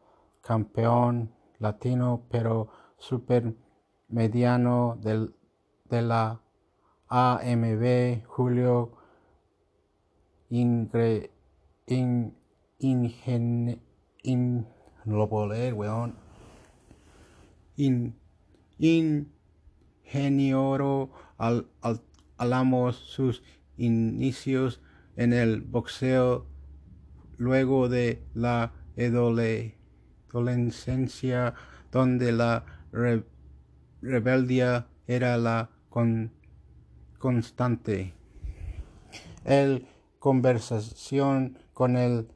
[0.41, 2.69] campeón latino pero
[2.99, 3.55] super
[4.09, 5.35] mediano del,
[5.85, 6.41] de la
[7.09, 8.93] AMB Julio
[10.53, 11.31] ingre,
[11.87, 12.35] in,
[12.79, 14.67] in,
[15.05, 16.15] no lo puedo leer, weón.
[17.77, 18.15] In,
[20.05, 22.03] ingeniero al, al,
[22.37, 23.43] alamos sus
[23.79, 24.83] inicios
[25.17, 26.47] en el boxeo
[27.39, 28.73] luego de la
[30.29, 31.55] adolescencia
[31.91, 32.67] donde la
[34.03, 35.71] rebeldia era la
[37.19, 38.15] constante.
[39.45, 39.87] El
[40.23, 42.29] conversación con el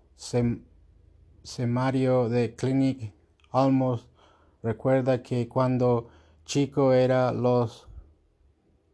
[1.45, 3.15] semario de Clinic
[3.53, 4.09] Almos.
[4.61, 6.09] Recuerda que cuando
[6.45, 7.87] chico era los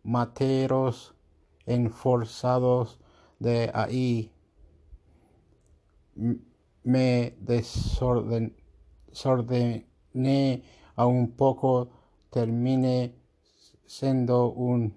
[0.02, 1.14] materos
[1.64, 3.00] enforzados
[3.38, 4.30] de ahí.
[6.84, 8.52] Me desordené
[10.96, 11.88] a un poco
[12.28, 13.14] terminé
[13.86, 14.94] siendo un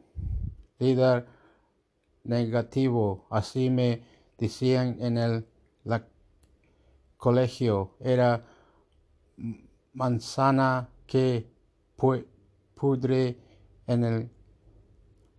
[0.79, 1.33] líder
[2.25, 3.25] negativo.
[3.29, 4.03] Así me
[4.37, 5.47] decían en el
[7.17, 7.95] colegio.
[7.99, 8.45] Era
[9.93, 11.49] manzana que
[12.75, 13.39] pudre
[13.87, 14.29] en el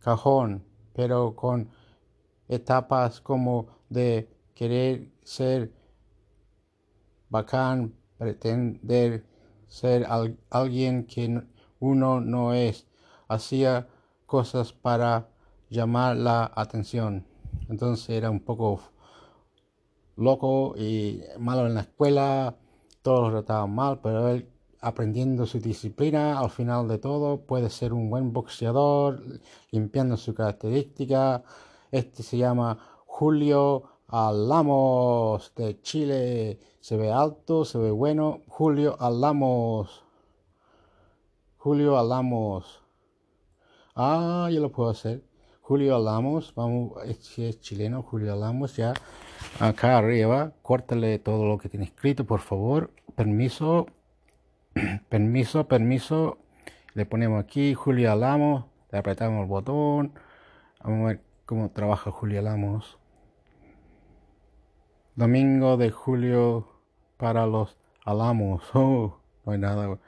[0.00, 0.64] cajón,
[0.94, 1.68] pero con
[2.48, 5.72] etapas como de querer ser
[7.28, 9.24] bacán, pretender
[9.68, 10.06] ser
[10.50, 11.42] alguien que
[11.80, 12.86] uno no es.
[13.28, 13.88] Hacía
[14.26, 15.28] cosas para
[15.68, 17.26] llamar la atención.
[17.68, 18.80] Entonces era un poco
[20.16, 22.56] loco y malo en la escuela,
[23.02, 24.48] todos lo trataban mal, pero él
[24.80, 29.20] aprendiendo su disciplina, al final de todo puede ser un buen boxeador,
[29.70, 31.42] limpiando su característica.
[31.90, 36.60] Este se llama Julio Alamos de Chile.
[36.80, 38.42] Se ve alto, se ve bueno.
[38.48, 40.04] Julio Alamos.
[41.58, 42.82] Julio Alamos.
[43.96, 45.25] Ah, yo lo puedo hacer.
[45.66, 48.94] Julio Alamos, vamos, si es chileno, Julio Alamos, ya
[49.58, 52.92] acá arriba, córtale todo lo que tiene escrito, por favor.
[53.16, 53.88] Permiso,
[55.08, 56.38] permiso, permiso.
[56.94, 60.12] Le ponemos aquí Julio Alamos, le apretamos el botón.
[60.84, 62.98] Vamos a ver cómo trabaja Julio Alamos.
[65.16, 66.68] Domingo de julio
[67.16, 68.62] para los Alamos.
[68.72, 69.98] Oh, no hay nada.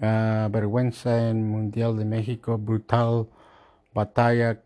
[0.00, 3.28] Ah, vergüenza en Mundial de México, brutal
[3.94, 4.62] batalla,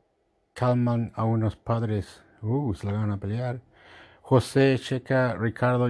[0.54, 3.60] calman a unos padres, uh, se la van a pelear.
[4.22, 5.88] José Checa, Ricardo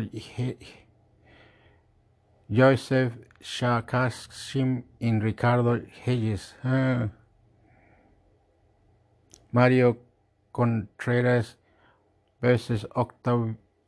[2.48, 6.56] Joseph Shakashim y Ricardo Hayes.
[6.62, 7.08] Ah.
[9.52, 9.98] Mario
[10.52, 11.58] Contreras
[12.40, 12.86] versus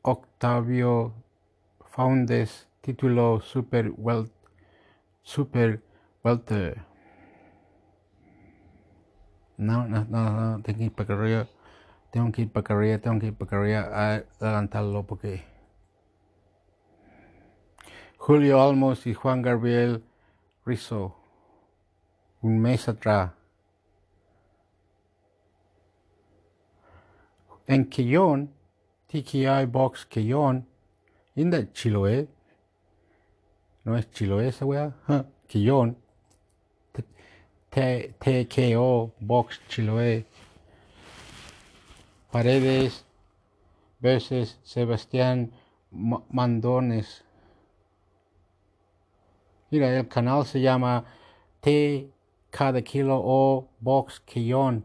[0.02, 1.12] Octavio
[1.90, 4.30] Foundes, título Super Well
[5.28, 5.82] Super
[6.24, 6.86] Walter.
[9.58, 11.46] No, no, no, no, tengo que ir para arriba.
[12.10, 15.44] Tengo que ir para arriba, tengo que ir para arriba a adelantarlo porque.
[18.16, 20.02] Julio Almos y Juan Gabriel
[20.64, 21.14] Rizzo.
[22.40, 23.32] Un mes atrás.
[27.66, 28.50] En Quillón,
[29.08, 30.66] TKI Box Quillón,
[31.36, 32.28] en Chiloé,
[33.88, 34.92] no es Chiloé esa weá,
[35.46, 35.96] Quillón,
[37.70, 40.26] TKO Box Chiloé.
[42.30, 43.06] Paredes
[43.98, 45.52] versus Sebastián
[45.90, 47.24] Mandones.
[49.70, 51.06] Mira, el canal se llama
[51.60, 52.10] T
[52.50, 54.84] cada kilo o box quillón.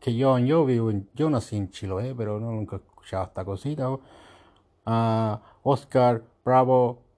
[0.00, 3.88] Quillón, yo vivo en, yo nací en Chile, pero no nunca he esta cosita.
[3.90, 7.11] Uh, Oscar Bravo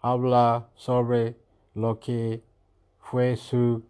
[0.00, 1.36] habla sobre
[1.74, 2.42] lo que
[2.98, 3.84] fue su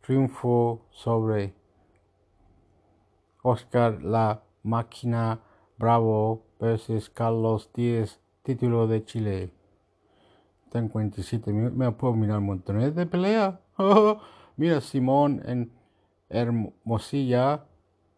[0.00, 1.54] triunfo sobre
[3.42, 5.40] Oscar la máquina
[5.78, 9.50] Bravo versus Carlos Díez, título de Chile.
[10.64, 11.76] Está en 47 minutos.
[11.76, 13.60] Me puedo mirar montones de pelea.
[14.56, 15.72] Mira, Simón en
[16.28, 17.64] Hermosilla,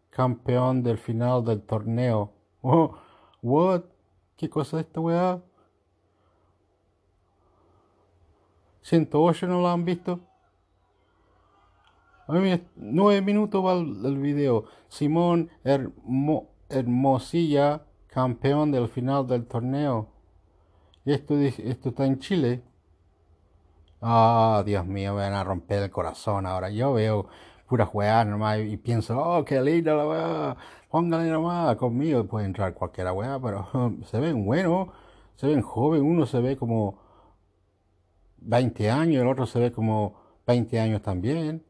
[0.09, 2.31] campeón del final del torneo.
[2.67, 2.95] Oh,
[3.43, 3.83] what?
[4.35, 5.39] ¿Qué cosa es esta weá?
[8.85, 10.19] 108 no lo han visto.
[12.27, 14.65] A mí, nueve minutos va el, video.
[14.87, 15.49] Simón
[16.69, 20.09] Hermosilla, campeón del final del torneo.
[21.03, 22.61] Y esto, esto está en Chile.
[24.01, 26.69] Ah, Dios mío, me van a romper el corazón ahora.
[26.69, 27.27] Yo veo
[27.67, 30.57] pura weá nomás y pienso, oh, qué linda la weá.
[30.91, 32.23] Póngale nomás conmigo.
[32.25, 33.67] Puede entrar cualquiera weá, pero
[34.05, 34.89] se ven buenos,
[35.37, 36.07] se ven jóvenes.
[36.07, 37.04] Uno se ve como
[38.45, 40.15] 20 años, el otro se ve como
[40.47, 41.63] 20 años también.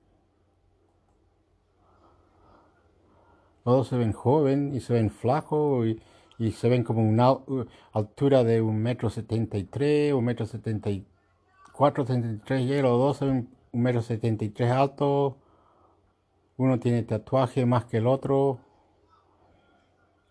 [3.64, 6.00] Todos se ven jóvenes y se ven flacos y
[6.38, 7.38] y se ven como una
[7.94, 11.06] altura de un metro setenta y tres, un metro setenta y
[11.74, 15.38] cuatro, setenta y tres, y los dos se ven un metro setenta y tres alto.
[16.58, 18.60] Uno tiene tatuaje más que el otro.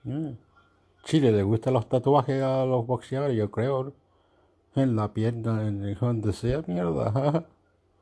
[0.04, 0.32] Mm.
[1.04, 3.94] Chile le gustan los tatuajes a los boxeadores, yo creo.
[4.76, 7.46] En la pierna, en donde sea, mierda.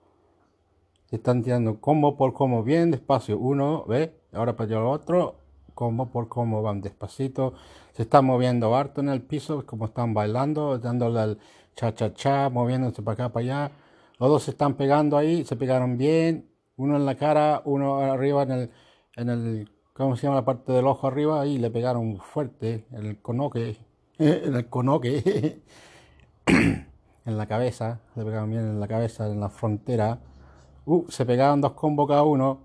[1.10, 3.38] Están tirando combo por combo, bien despacio.
[3.38, 5.36] Uno, ve, ahora para el otro,
[5.74, 7.54] combo por combo, van despacito
[7.92, 11.38] se están moviendo harto en el piso, como están bailando, dándole al
[11.76, 13.72] cha-cha-cha, moviéndose para acá, para allá.
[14.18, 18.42] Los dos se están pegando ahí, se pegaron bien, uno en la cara, uno arriba
[18.44, 18.70] en el,
[19.16, 21.40] en el, ¿cómo se llama la parte del ojo arriba?
[21.42, 23.76] Ahí le pegaron fuerte, en el conoque,
[24.18, 25.62] en el conoque,
[27.24, 30.20] en la cabeza, le pegaron bien en la cabeza, en la frontera.
[30.86, 32.60] Uh, se pegaron dos combos cada uno.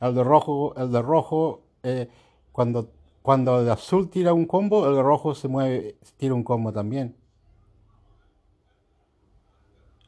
[0.00, 2.08] El de rojo, el de rojo, eh,
[2.52, 2.88] cuando
[3.22, 7.16] cuando el azul tira un combo, el rojo se mueve, tira un combo también.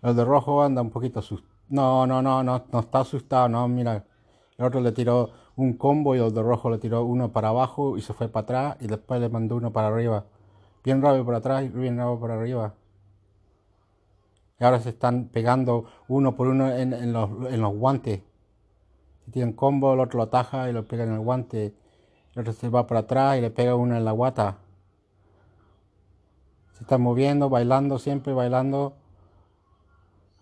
[0.02, 1.54] El de rojo anda un poquito asustado.
[1.68, 4.04] No, no, no, no, no está asustado, no, mira.
[4.58, 7.96] El otro le tiró un combo y el de rojo le tiró uno para abajo
[7.96, 10.24] y se fue para atrás y después le mandó uno para arriba.
[10.82, 12.74] Bien rápido para atrás y bien rápido para arriba.
[14.58, 18.20] Y ahora se están pegando uno por uno en, los, en los guantes.
[19.24, 21.74] Si tienen combo, el otro lo ataja y lo pega en el guante
[22.34, 24.58] el otro se va para atrás y le pega uno en la guata.
[26.72, 28.94] Se está moviendo, bailando siempre, bailando.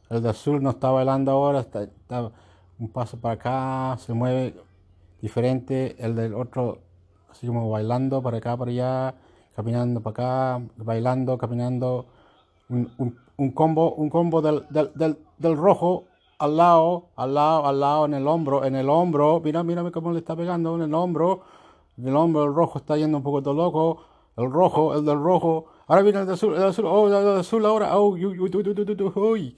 [0.08, 1.86] El de azul no está bailando ahora, está,
[2.78, 4.54] un paso para acá, se mueve
[5.20, 5.96] diferente.
[6.02, 6.80] El del otro,
[7.30, 9.14] así como bailando para acá, para allá,
[9.54, 12.06] caminando para acá, bailando, caminando.
[13.52, 16.04] Combo, un combo del, del, del, rojo
[16.38, 19.40] al lado, al lado, al lado, en el hombro, en el hombro.
[19.44, 21.42] Mira, mira cómo le está pegando en el hombro.
[21.98, 24.04] El hombre, el rojo está yendo un poco todo loco.
[24.36, 25.66] El rojo, el del rojo.
[25.86, 26.86] Ahora viene el de azul, el azul.
[26.86, 27.98] Oh, el de azul ahora.
[27.98, 29.56] Oh, uy,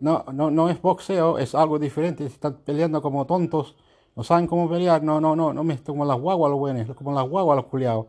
[0.00, 2.24] No, no, no es boxeo, es algo diferente.
[2.24, 3.76] Están peleando como tontos.
[4.16, 5.02] No saben cómo pelear.
[5.02, 8.06] No, no, no, no me como las guaguas los buenos, como las guaguas los culiados.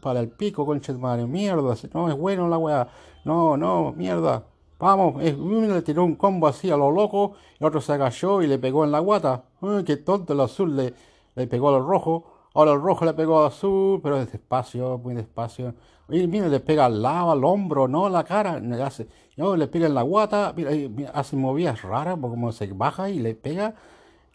[0.00, 1.26] Para el pico, concha de madre.
[1.26, 2.88] Mierda, no es bueno la weá.
[3.24, 4.44] No, no, mierda.
[4.78, 8.46] Vamos, uno le tiró un combo así a lo loco, el otro se agachó y
[8.46, 9.44] le pegó en la guata.
[9.60, 10.94] Ay, qué tonto, el azul le,
[11.34, 12.24] le pegó al rojo.
[12.54, 15.74] Ahora el rojo le pegó al azul, pero despacio, muy despacio.
[16.08, 18.60] Y mira, le pega al lado, al hombro, no la cara.
[18.60, 20.70] Le hace, no, le pega en la guata, mira,
[21.12, 23.74] hace movidas raras, como se baja y le pega.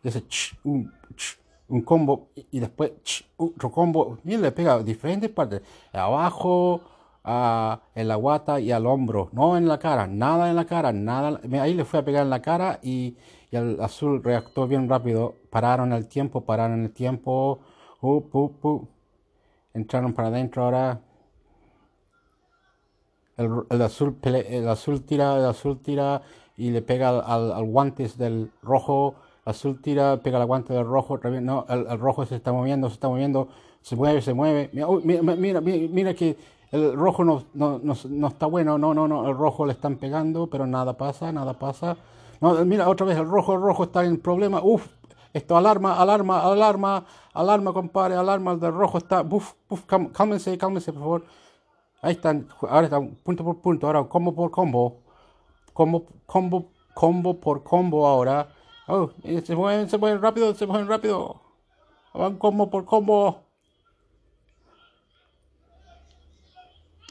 [0.04, 0.24] Y hace
[0.66, 0.92] un,
[1.74, 2.92] un, combo y, después
[3.38, 4.20] otro combo.
[4.24, 5.62] Mira, le pega diferentes partes.
[5.92, 6.82] Abajo,
[7.24, 9.30] a, en la guata y al hombro.
[9.32, 11.40] No en la cara, nada en la cara, nada.
[11.62, 13.16] Ahí le fue a pegar en la cara y,
[13.52, 15.36] el azul reactó bien rápido.
[15.50, 17.60] Pararon el tiempo, pararon el tiempo
[19.74, 21.02] Entraron para adentro ahora.
[23.38, 26.22] El, azul, el azul tira, el azul tira
[26.56, 29.16] y le pega al, al, guantes del rojo.
[29.46, 31.18] Azul tira, pega al guante del rojo.
[31.18, 33.50] No, el, rojo se está moviendo, se está moviendo,
[33.82, 34.70] se mueve, se mueve.
[34.72, 36.38] Mira, mira, mira, que
[36.72, 38.78] el rojo no, no, no, está bueno.
[38.78, 41.98] No, no, no, el rojo le están pegando, pero nada pasa, nada pasa.
[42.40, 44.62] No, mira, otra vez el rojo, el rojo está en problema.
[44.64, 44.88] Uf,
[45.34, 49.84] Esto, alarma, alarma, alarma, alarma, compadre, alarma, el de rojo está, buf, buf,
[50.14, 51.24] cálmense, cálmense, por favor.
[52.02, 55.02] Ahí están, ahora están punto por punto, ahora combo por combo,
[55.74, 58.48] combo, combo, combo por combo ahora.
[58.88, 59.12] Oh,
[59.46, 61.42] se mueven, se mueven rápido, se mueven rápido.
[62.14, 63.44] Van combo por combo.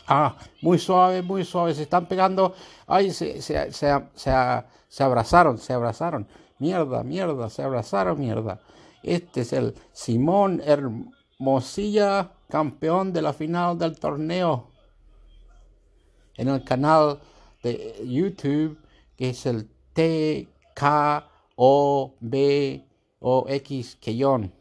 [0.06, 1.74] Ah, muy suave, muy suave.
[1.74, 2.54] Se están pegando.
[2.86, 6.28] Ay, se, se, se, se, abrazaron, se abrazaron.
[6.58, 8.60] Mierda, mierda, se abrazaron, mierda.
[9.02, 14.68] Este es el Simón Hermosilla, campeón de la final del torneo.
[16.36, 17.20] En el canal
[17.62, 18.78] de YouTube,
[19.16, 19.68] que es el
[21.56, 22.84] o, B,
[23.20, 24.52] O, X, que Quellón.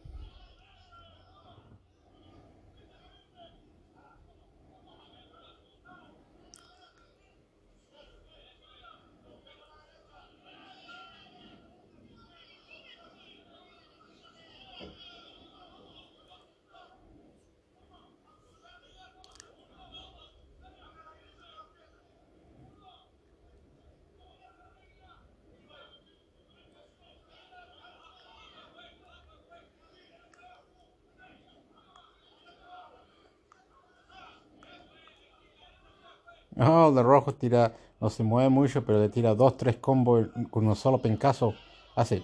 [36.55, 40.67] El de rojo tira, no se mueve mucho, pero le tira dos, tres combos con
[40.67, 41.53] un solo pencazo.
[41.95, 42.23] Hace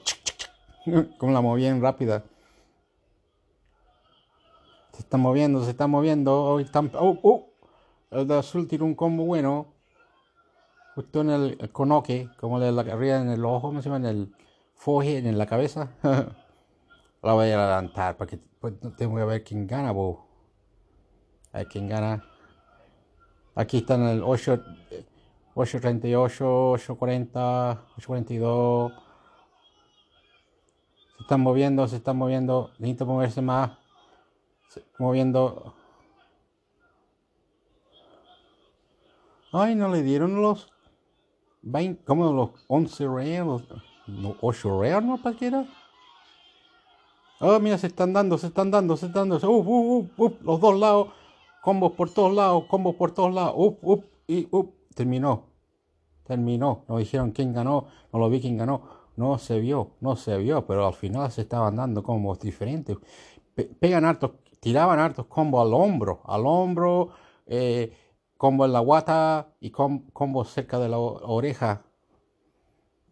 [1.18, 2.24] con la movida rápida.
[4.94, 6.44] Se está moviendo, se está moviendo.
[6.44, 7.50] Hoy están, oh, oh.
[8.10, 9.68] El de azul tira un combo bueno.
[10.96, 13.82] Justo en el, conoque, como le arriba en el ojo, me?
[13.82, 14.36] En el
[14.74, 15.92] foje, en la cabeza.
[17.22, 20.26] la voy a adelantar para que pues, tengo que ver quién gana, bo.
[21.52, 22.24] A ver quién gana.
[23.58, 24.64] Aquí están el 8,
[25.56, 28.92] 838, 840, 842.
[31.18, 32.70] Se están moviendo, se están moviendo.
[32.78, 33.72] Necesito moverse más.
[35.00, 35.74] moviendo.
[39.52, 40.72] Ay, no le dieron los
[41.64, 43.64] 20, como los 11 reales,
[44.06, 45.18] los 8 reales, ¿no?
[45.18, 45.66] ¿Para?
[47.40, 49.50] Oh, mira, se están dando, se están dando, se están dando.
[49.50, 51.08] Uh, uh, uh, los dos lados
[51.68, 55.48] combos por todos lados, combos por todos lados, up, up, y up, terminó,
[56.24, 58.84] terminó, no dijeron quién ganó, no lo vi quién ganó,
[59.18, 62.96] no se vio, no se vio, pero al final se estaban dando combos diferentes,
[63.82, 67.10] pegan hartos, tiraban hartos combos al hombro, al hombro,
[67.46, 67.92] eh,
[68.38, 71.84] combo en la guata y combos cerca de la oreja,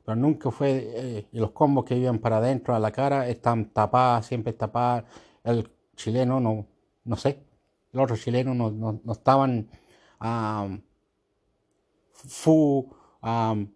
[0.05, 4.27] pero nunca fue, eh, los combos que iban para adentro a la cara están tapadas,
[4.27, 5.03] siempre tapadas,
[5.43, 6.65] el chileno no,
[7.03, 7.44] no sé,
[7.95, 9.69] los otros chilenos no, no, estaban
[10.21, 10.81] um,
[12.11, 13.67] fu um,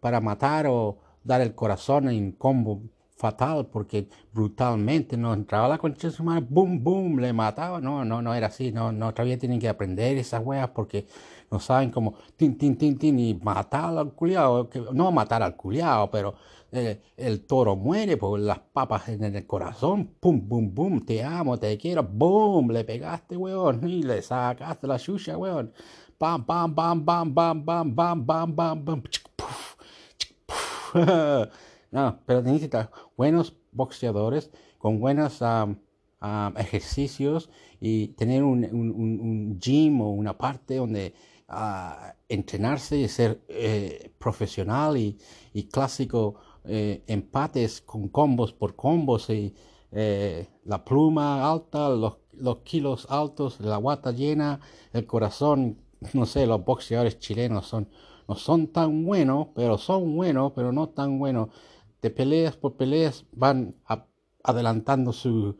[0.00, 2.82] para matar o dar el corazón en combo
[3.24, 7.80] fatal porque brutalmente nos entraba la su madre, boom, boom, le mataba.
[7.80, 8.70] No, no, no era así.
[8.70, 11.06] No, no, todavía tienen que aprender esas weas porque
[11.50, 14.68] no saben cómo tin, tin, tin, tin y matar al culiao.
[14.92, 16.34] No matar al culiao, pero
[16.70, 20.10] eh, el toro muere por las papas en el corazón.
[20.20, 22.02] Pum, pum, pum, te amo, te quiero.
[22.02, 25.72] Boom, le pegaste, weón, y le sacaste la chucha, weón.
[26.18, 29.02] Pam, pam, pam, pam, pam, pam, pam, pam, pam, pam.
[31.94, 35.40] No, pero necesitas buenos boxeadores con buenos
[36.56, 37.48] ejercicios
[37.80, 41.14] y tener un, gym o una parte donde
[41.48, 45.16] uh, entrenarse y ser eh, profesional y,
[45.52, 46.34] y clásico
[46.64, 49.54] eh, empates con combos por combos y
[49.92, 54.58] eh, la pluma alta, los, los kilos altos, la guata llena,
[54.92, 55.78] el corazón,
[56.12, 57.88] no sé, los boxeadores chilenos son,
[58.26, 61.50] no son tan buenos, pero son buenos, pero no tan buenos
[62.04, 63.76] de peleas por peleas van
[64.42, 65.56] adelantando sus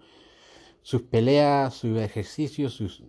[1.10, 3.02] peleas, sus ejercicios, sus,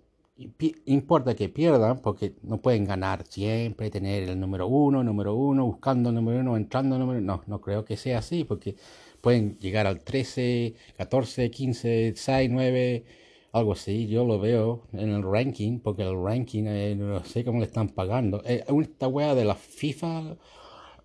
[0.86, 6.10] importa que pierdan porque no pueden ganar siempre, tener el número uno, número uno, buscando
[6.12, 8.78] el número uno, entrando el número no, no creo que sea así porque
[9.20, 13.06] pueden llegar al 13, 14, 15, 6, 9,
[13.52, 17.60] algo así, yo lo veo en el ranking, porque el ranking eh, no sé cómo
[17.60, 18.42] le están pagando.
[18.46, 20.38] Eh, esta wea de la FIFA,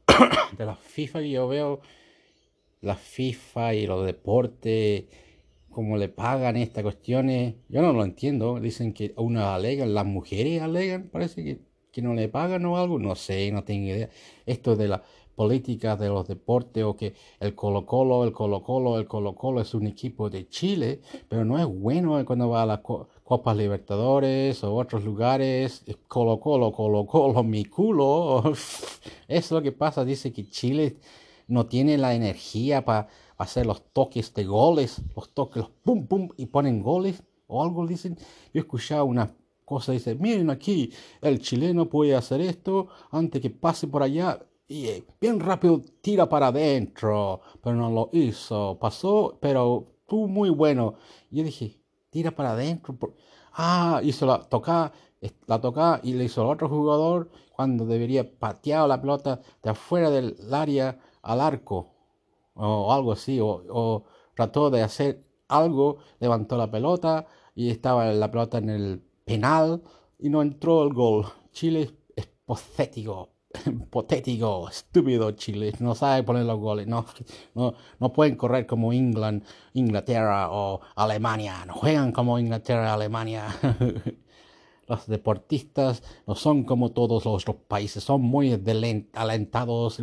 [0.58, 1.80] de la FIFA que yo veo
[2.80, 5.04] la FIFA y los deportes,
[5.70, 8.58] como le pagan estas cuestiones, yo no lo entiendo.
[8.60, 11.60] Dicen que uno alegan, las mujeres alegan, parece que,
[11.92, 14.10] que no le pagan o algo, no sé, no tengo idea.
[14.46, 15.02] Esto de la
[15.40, 19.62] política de los deportes o que el Colo Colo, el Colo Colo, el Colo Colo
[19.62, 21.00] es un equipo de Chile,
[21.30, 26.72] pero no es bueno cuando va a las Copas Libertadores o otros lugares, Colo Colo,
[26.72, 28.52] Colo Colo, mi culo.
[29.28, 30.96] Es lo que pasa, dice que Chile
[31.50, 36.28] no tiene la energía para hacer los toques de goles, los toques, los pum pum,
[36.36, 38.16] y ponen goles o algo dicen.
[38.16, 38.24] Yo
[38.54, 39.34] he escuchado una
[39.64, 44.86] cosa, dice, miren aquí, el chileno puede hacer esto antes que pase por allá y
[44.86, 50.94] eh, bien rápido tira para adentro, pero no lo hizo, pasó, pero tú muy bueno.
[51.30, 51.76] Yo dije,
[52.10, 52.96] tira para adentro.
[53.52, 54.92] Ah, hizo la toca,
[55.46, 60.08] la toca y le hizo el otro jugador cuando debería patear la pelota de afuera
[60.08, 61.94] del área al arco
[62.54, 64.04] o algo así, o,
[64.34, 69.82] trató de hacer algo, levantó la pelota y estaba la pelota en el penal
[70.18, 71.26] y no entró el gol.
[71.52, 73.30] Chile es potético,
[73.90, 77.06] potético, estúpido Chile, no sabe poner los goles, no,
[77.54, 83.48] no, no pueden correr como Inglaterra o Alemania, no juegan como Inglaterra, Alemania.
[84.90, 88.52] los deportistas no son como todos los otros países, son muy
[89.14, 90.02] alentados,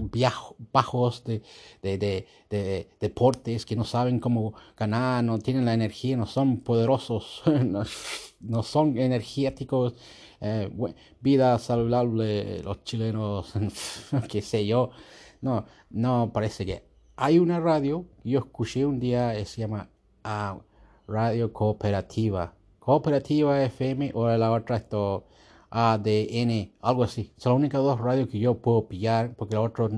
[0.71, 1.41] bajos de,
[1.81, 7.43] de, deportes que no saben cómo ganar, no tienen la energía, no son poderosos,
[8.39, 9.93] no, son energéticos.
[10.39, 10.69] Eh,
[11.19, 13.53] vida saludable, los chilenos,
[14.29, 14.91] qué sé yo.
[15.41, 16.83] No, no, parece que
[17.15, 19.89] hay una radio, yo escuché un día, eh, se llama
[20.23, 20.59] ah,
[21.07, 22.56] Radio Cooperativa
[22.87, 25.25] Cooperativa FM o la otra esto
[25.69, 27.33] ADN, algo así.
[27.35, 29.91] Son las únicas dos radios que yo puedo pillar porque otros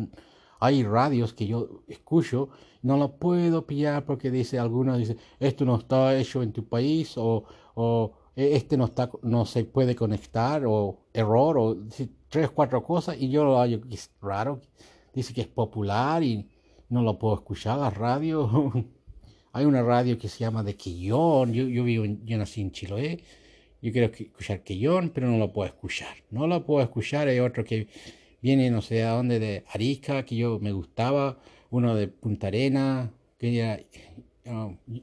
[0.59, 2.49] hay radios que yo escucho
[2.81, 7.15] no lo puedo pillar porque dice algunos dice esto no está hecho en tu país
[7.15, 7.43] o,
[7.75, 11.77] o e, este no está no se puede conectar o error o
[12.27, 14.61] tres cuatro cosas y yo lo hallo es raro
[15.13, 16.49] dice que es popular y
[16.89, 18.49] no lo puedo escuchar la radio
[19.51, 21.53] Hay una radio que se llama de Quillón.
[21.53, 23.19] Yo, yo vivo, yo nací en Chiloé.
[23.81, 26.15] Yo quiero escuchar Quillón, pero no lo puedo escuchar.
[26.29, 27.27] No lo puedo escuchar.
[27.27, 27.87] Hay otro que
[28.41, 31.39] viene, no sé a dónde, de Arica, que yo me gustaba.
[31.71, 33.79] Uno de Punta Arena, que era,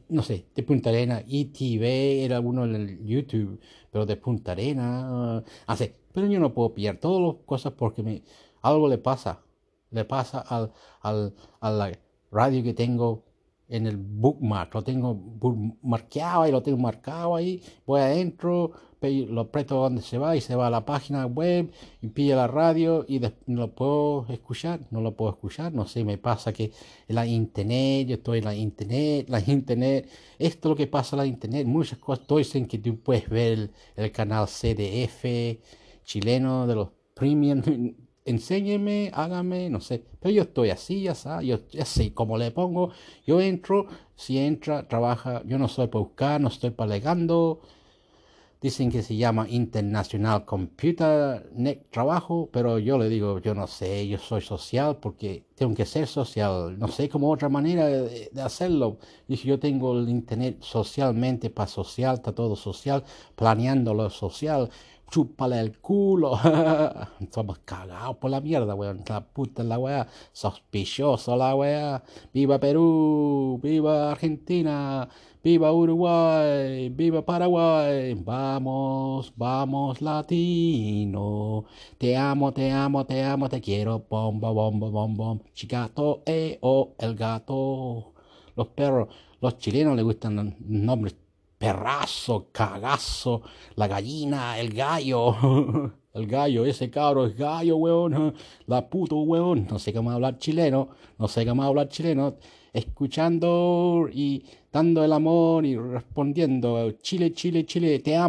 [0.09, 1.22] no sé, de Punta Arena.
[1.26, 5.42] ITV era uno en YouTube, pero de Punta Arena.
[5.66, 5.90] Ah, sí.
[6.12, 8.22] Pero yo no puedo pillar todas las cosas porque
[8.62, 9.42] algo le pasa.
[9.90, 11.92] Le pasa al, al, a la
[12.30, 13.26] radio que tengo
[13.69, 15.21] en el bookmark, lo tengo
[15.83, 20.55] marcado y lo tengo marcado ahí, voy adentro, lo aprieto donde se va y se
[20.57, 25.01] va a la página web y pilla la radio y no lo puedo escuchar, no
[25.01, 26.73] lo puedo escuchar, no sé, me pasa que
[27.09, 30.09] la internet, yo estoy en la internet, la internet,
[30.39, 33.53] esto es lo que pasa en la internet, muchas cosas, dicen que tú puedes ver
[33.53, 35.25] el, el canal CDF
[36.05, 37.62] chileno de los premium
[38.27, 40.05] enséñeme, hágame, no sé.
[40.20, 42.91] Pero yo estoy así, ya sabes, yo ya sé cómo le pongo.
[43.27, 45.43] Yo entro, si entra, trabaja.
[45.47, 47.61] Yo no soy para buscar, no estoy para legando.
[48.61, 54.09] Dicen que se llama International Computer Net Trabajo, pero yo le digo, yo no sé,
[54.09, 56.79] yo soy social porque tengo que ser social.
[56.79, 58.99] No sé cómo otra manera de, hacerlo.
[59.29, 63.05] Dice, yo tengo el internet socialmente para social, está todo social,
[63.37, 64.70] planeando lo social
[65.11, 66.38] chúpale el culo.
[67.30, 69.02] Somos cagados por la mierda, weón.
[69.09, 70.07] La puta la weá.
[70.32, 72.02] Sospechoso la weá.
[72.32, 75.09] Viva Perú, viva Argentina,
[75.42, 78.14] viva Uruguay, viva Paraguay.
[78.14, 81.64] Vamos, vamos latino.
[81.98, 84.04] Te amo, te amo, te amo, te quiero.
[84.09, 85.40] Bomba, bomba, bomba, bom.
[85.54, 88.12] Chicato, eh, oh, el gato.
[88.57, 89.09] Los perros,
[89.40, 91.14] los chilenos les gustan nombres
[91.59, 93.42] perrazo, cagazo,
[93.76, 98.34] la gallina, el gallo, el gallo, ese cabro es gallo, weón,
[98.66, 100.88] la puto weón, no sé cómo hablar chileno,
[101.18, 102.36] no sé cómo hablar chileno,
[102.72, 108.24] escuchando y dando el amor y respondiendo, Chile, Chile, Chile, te amo.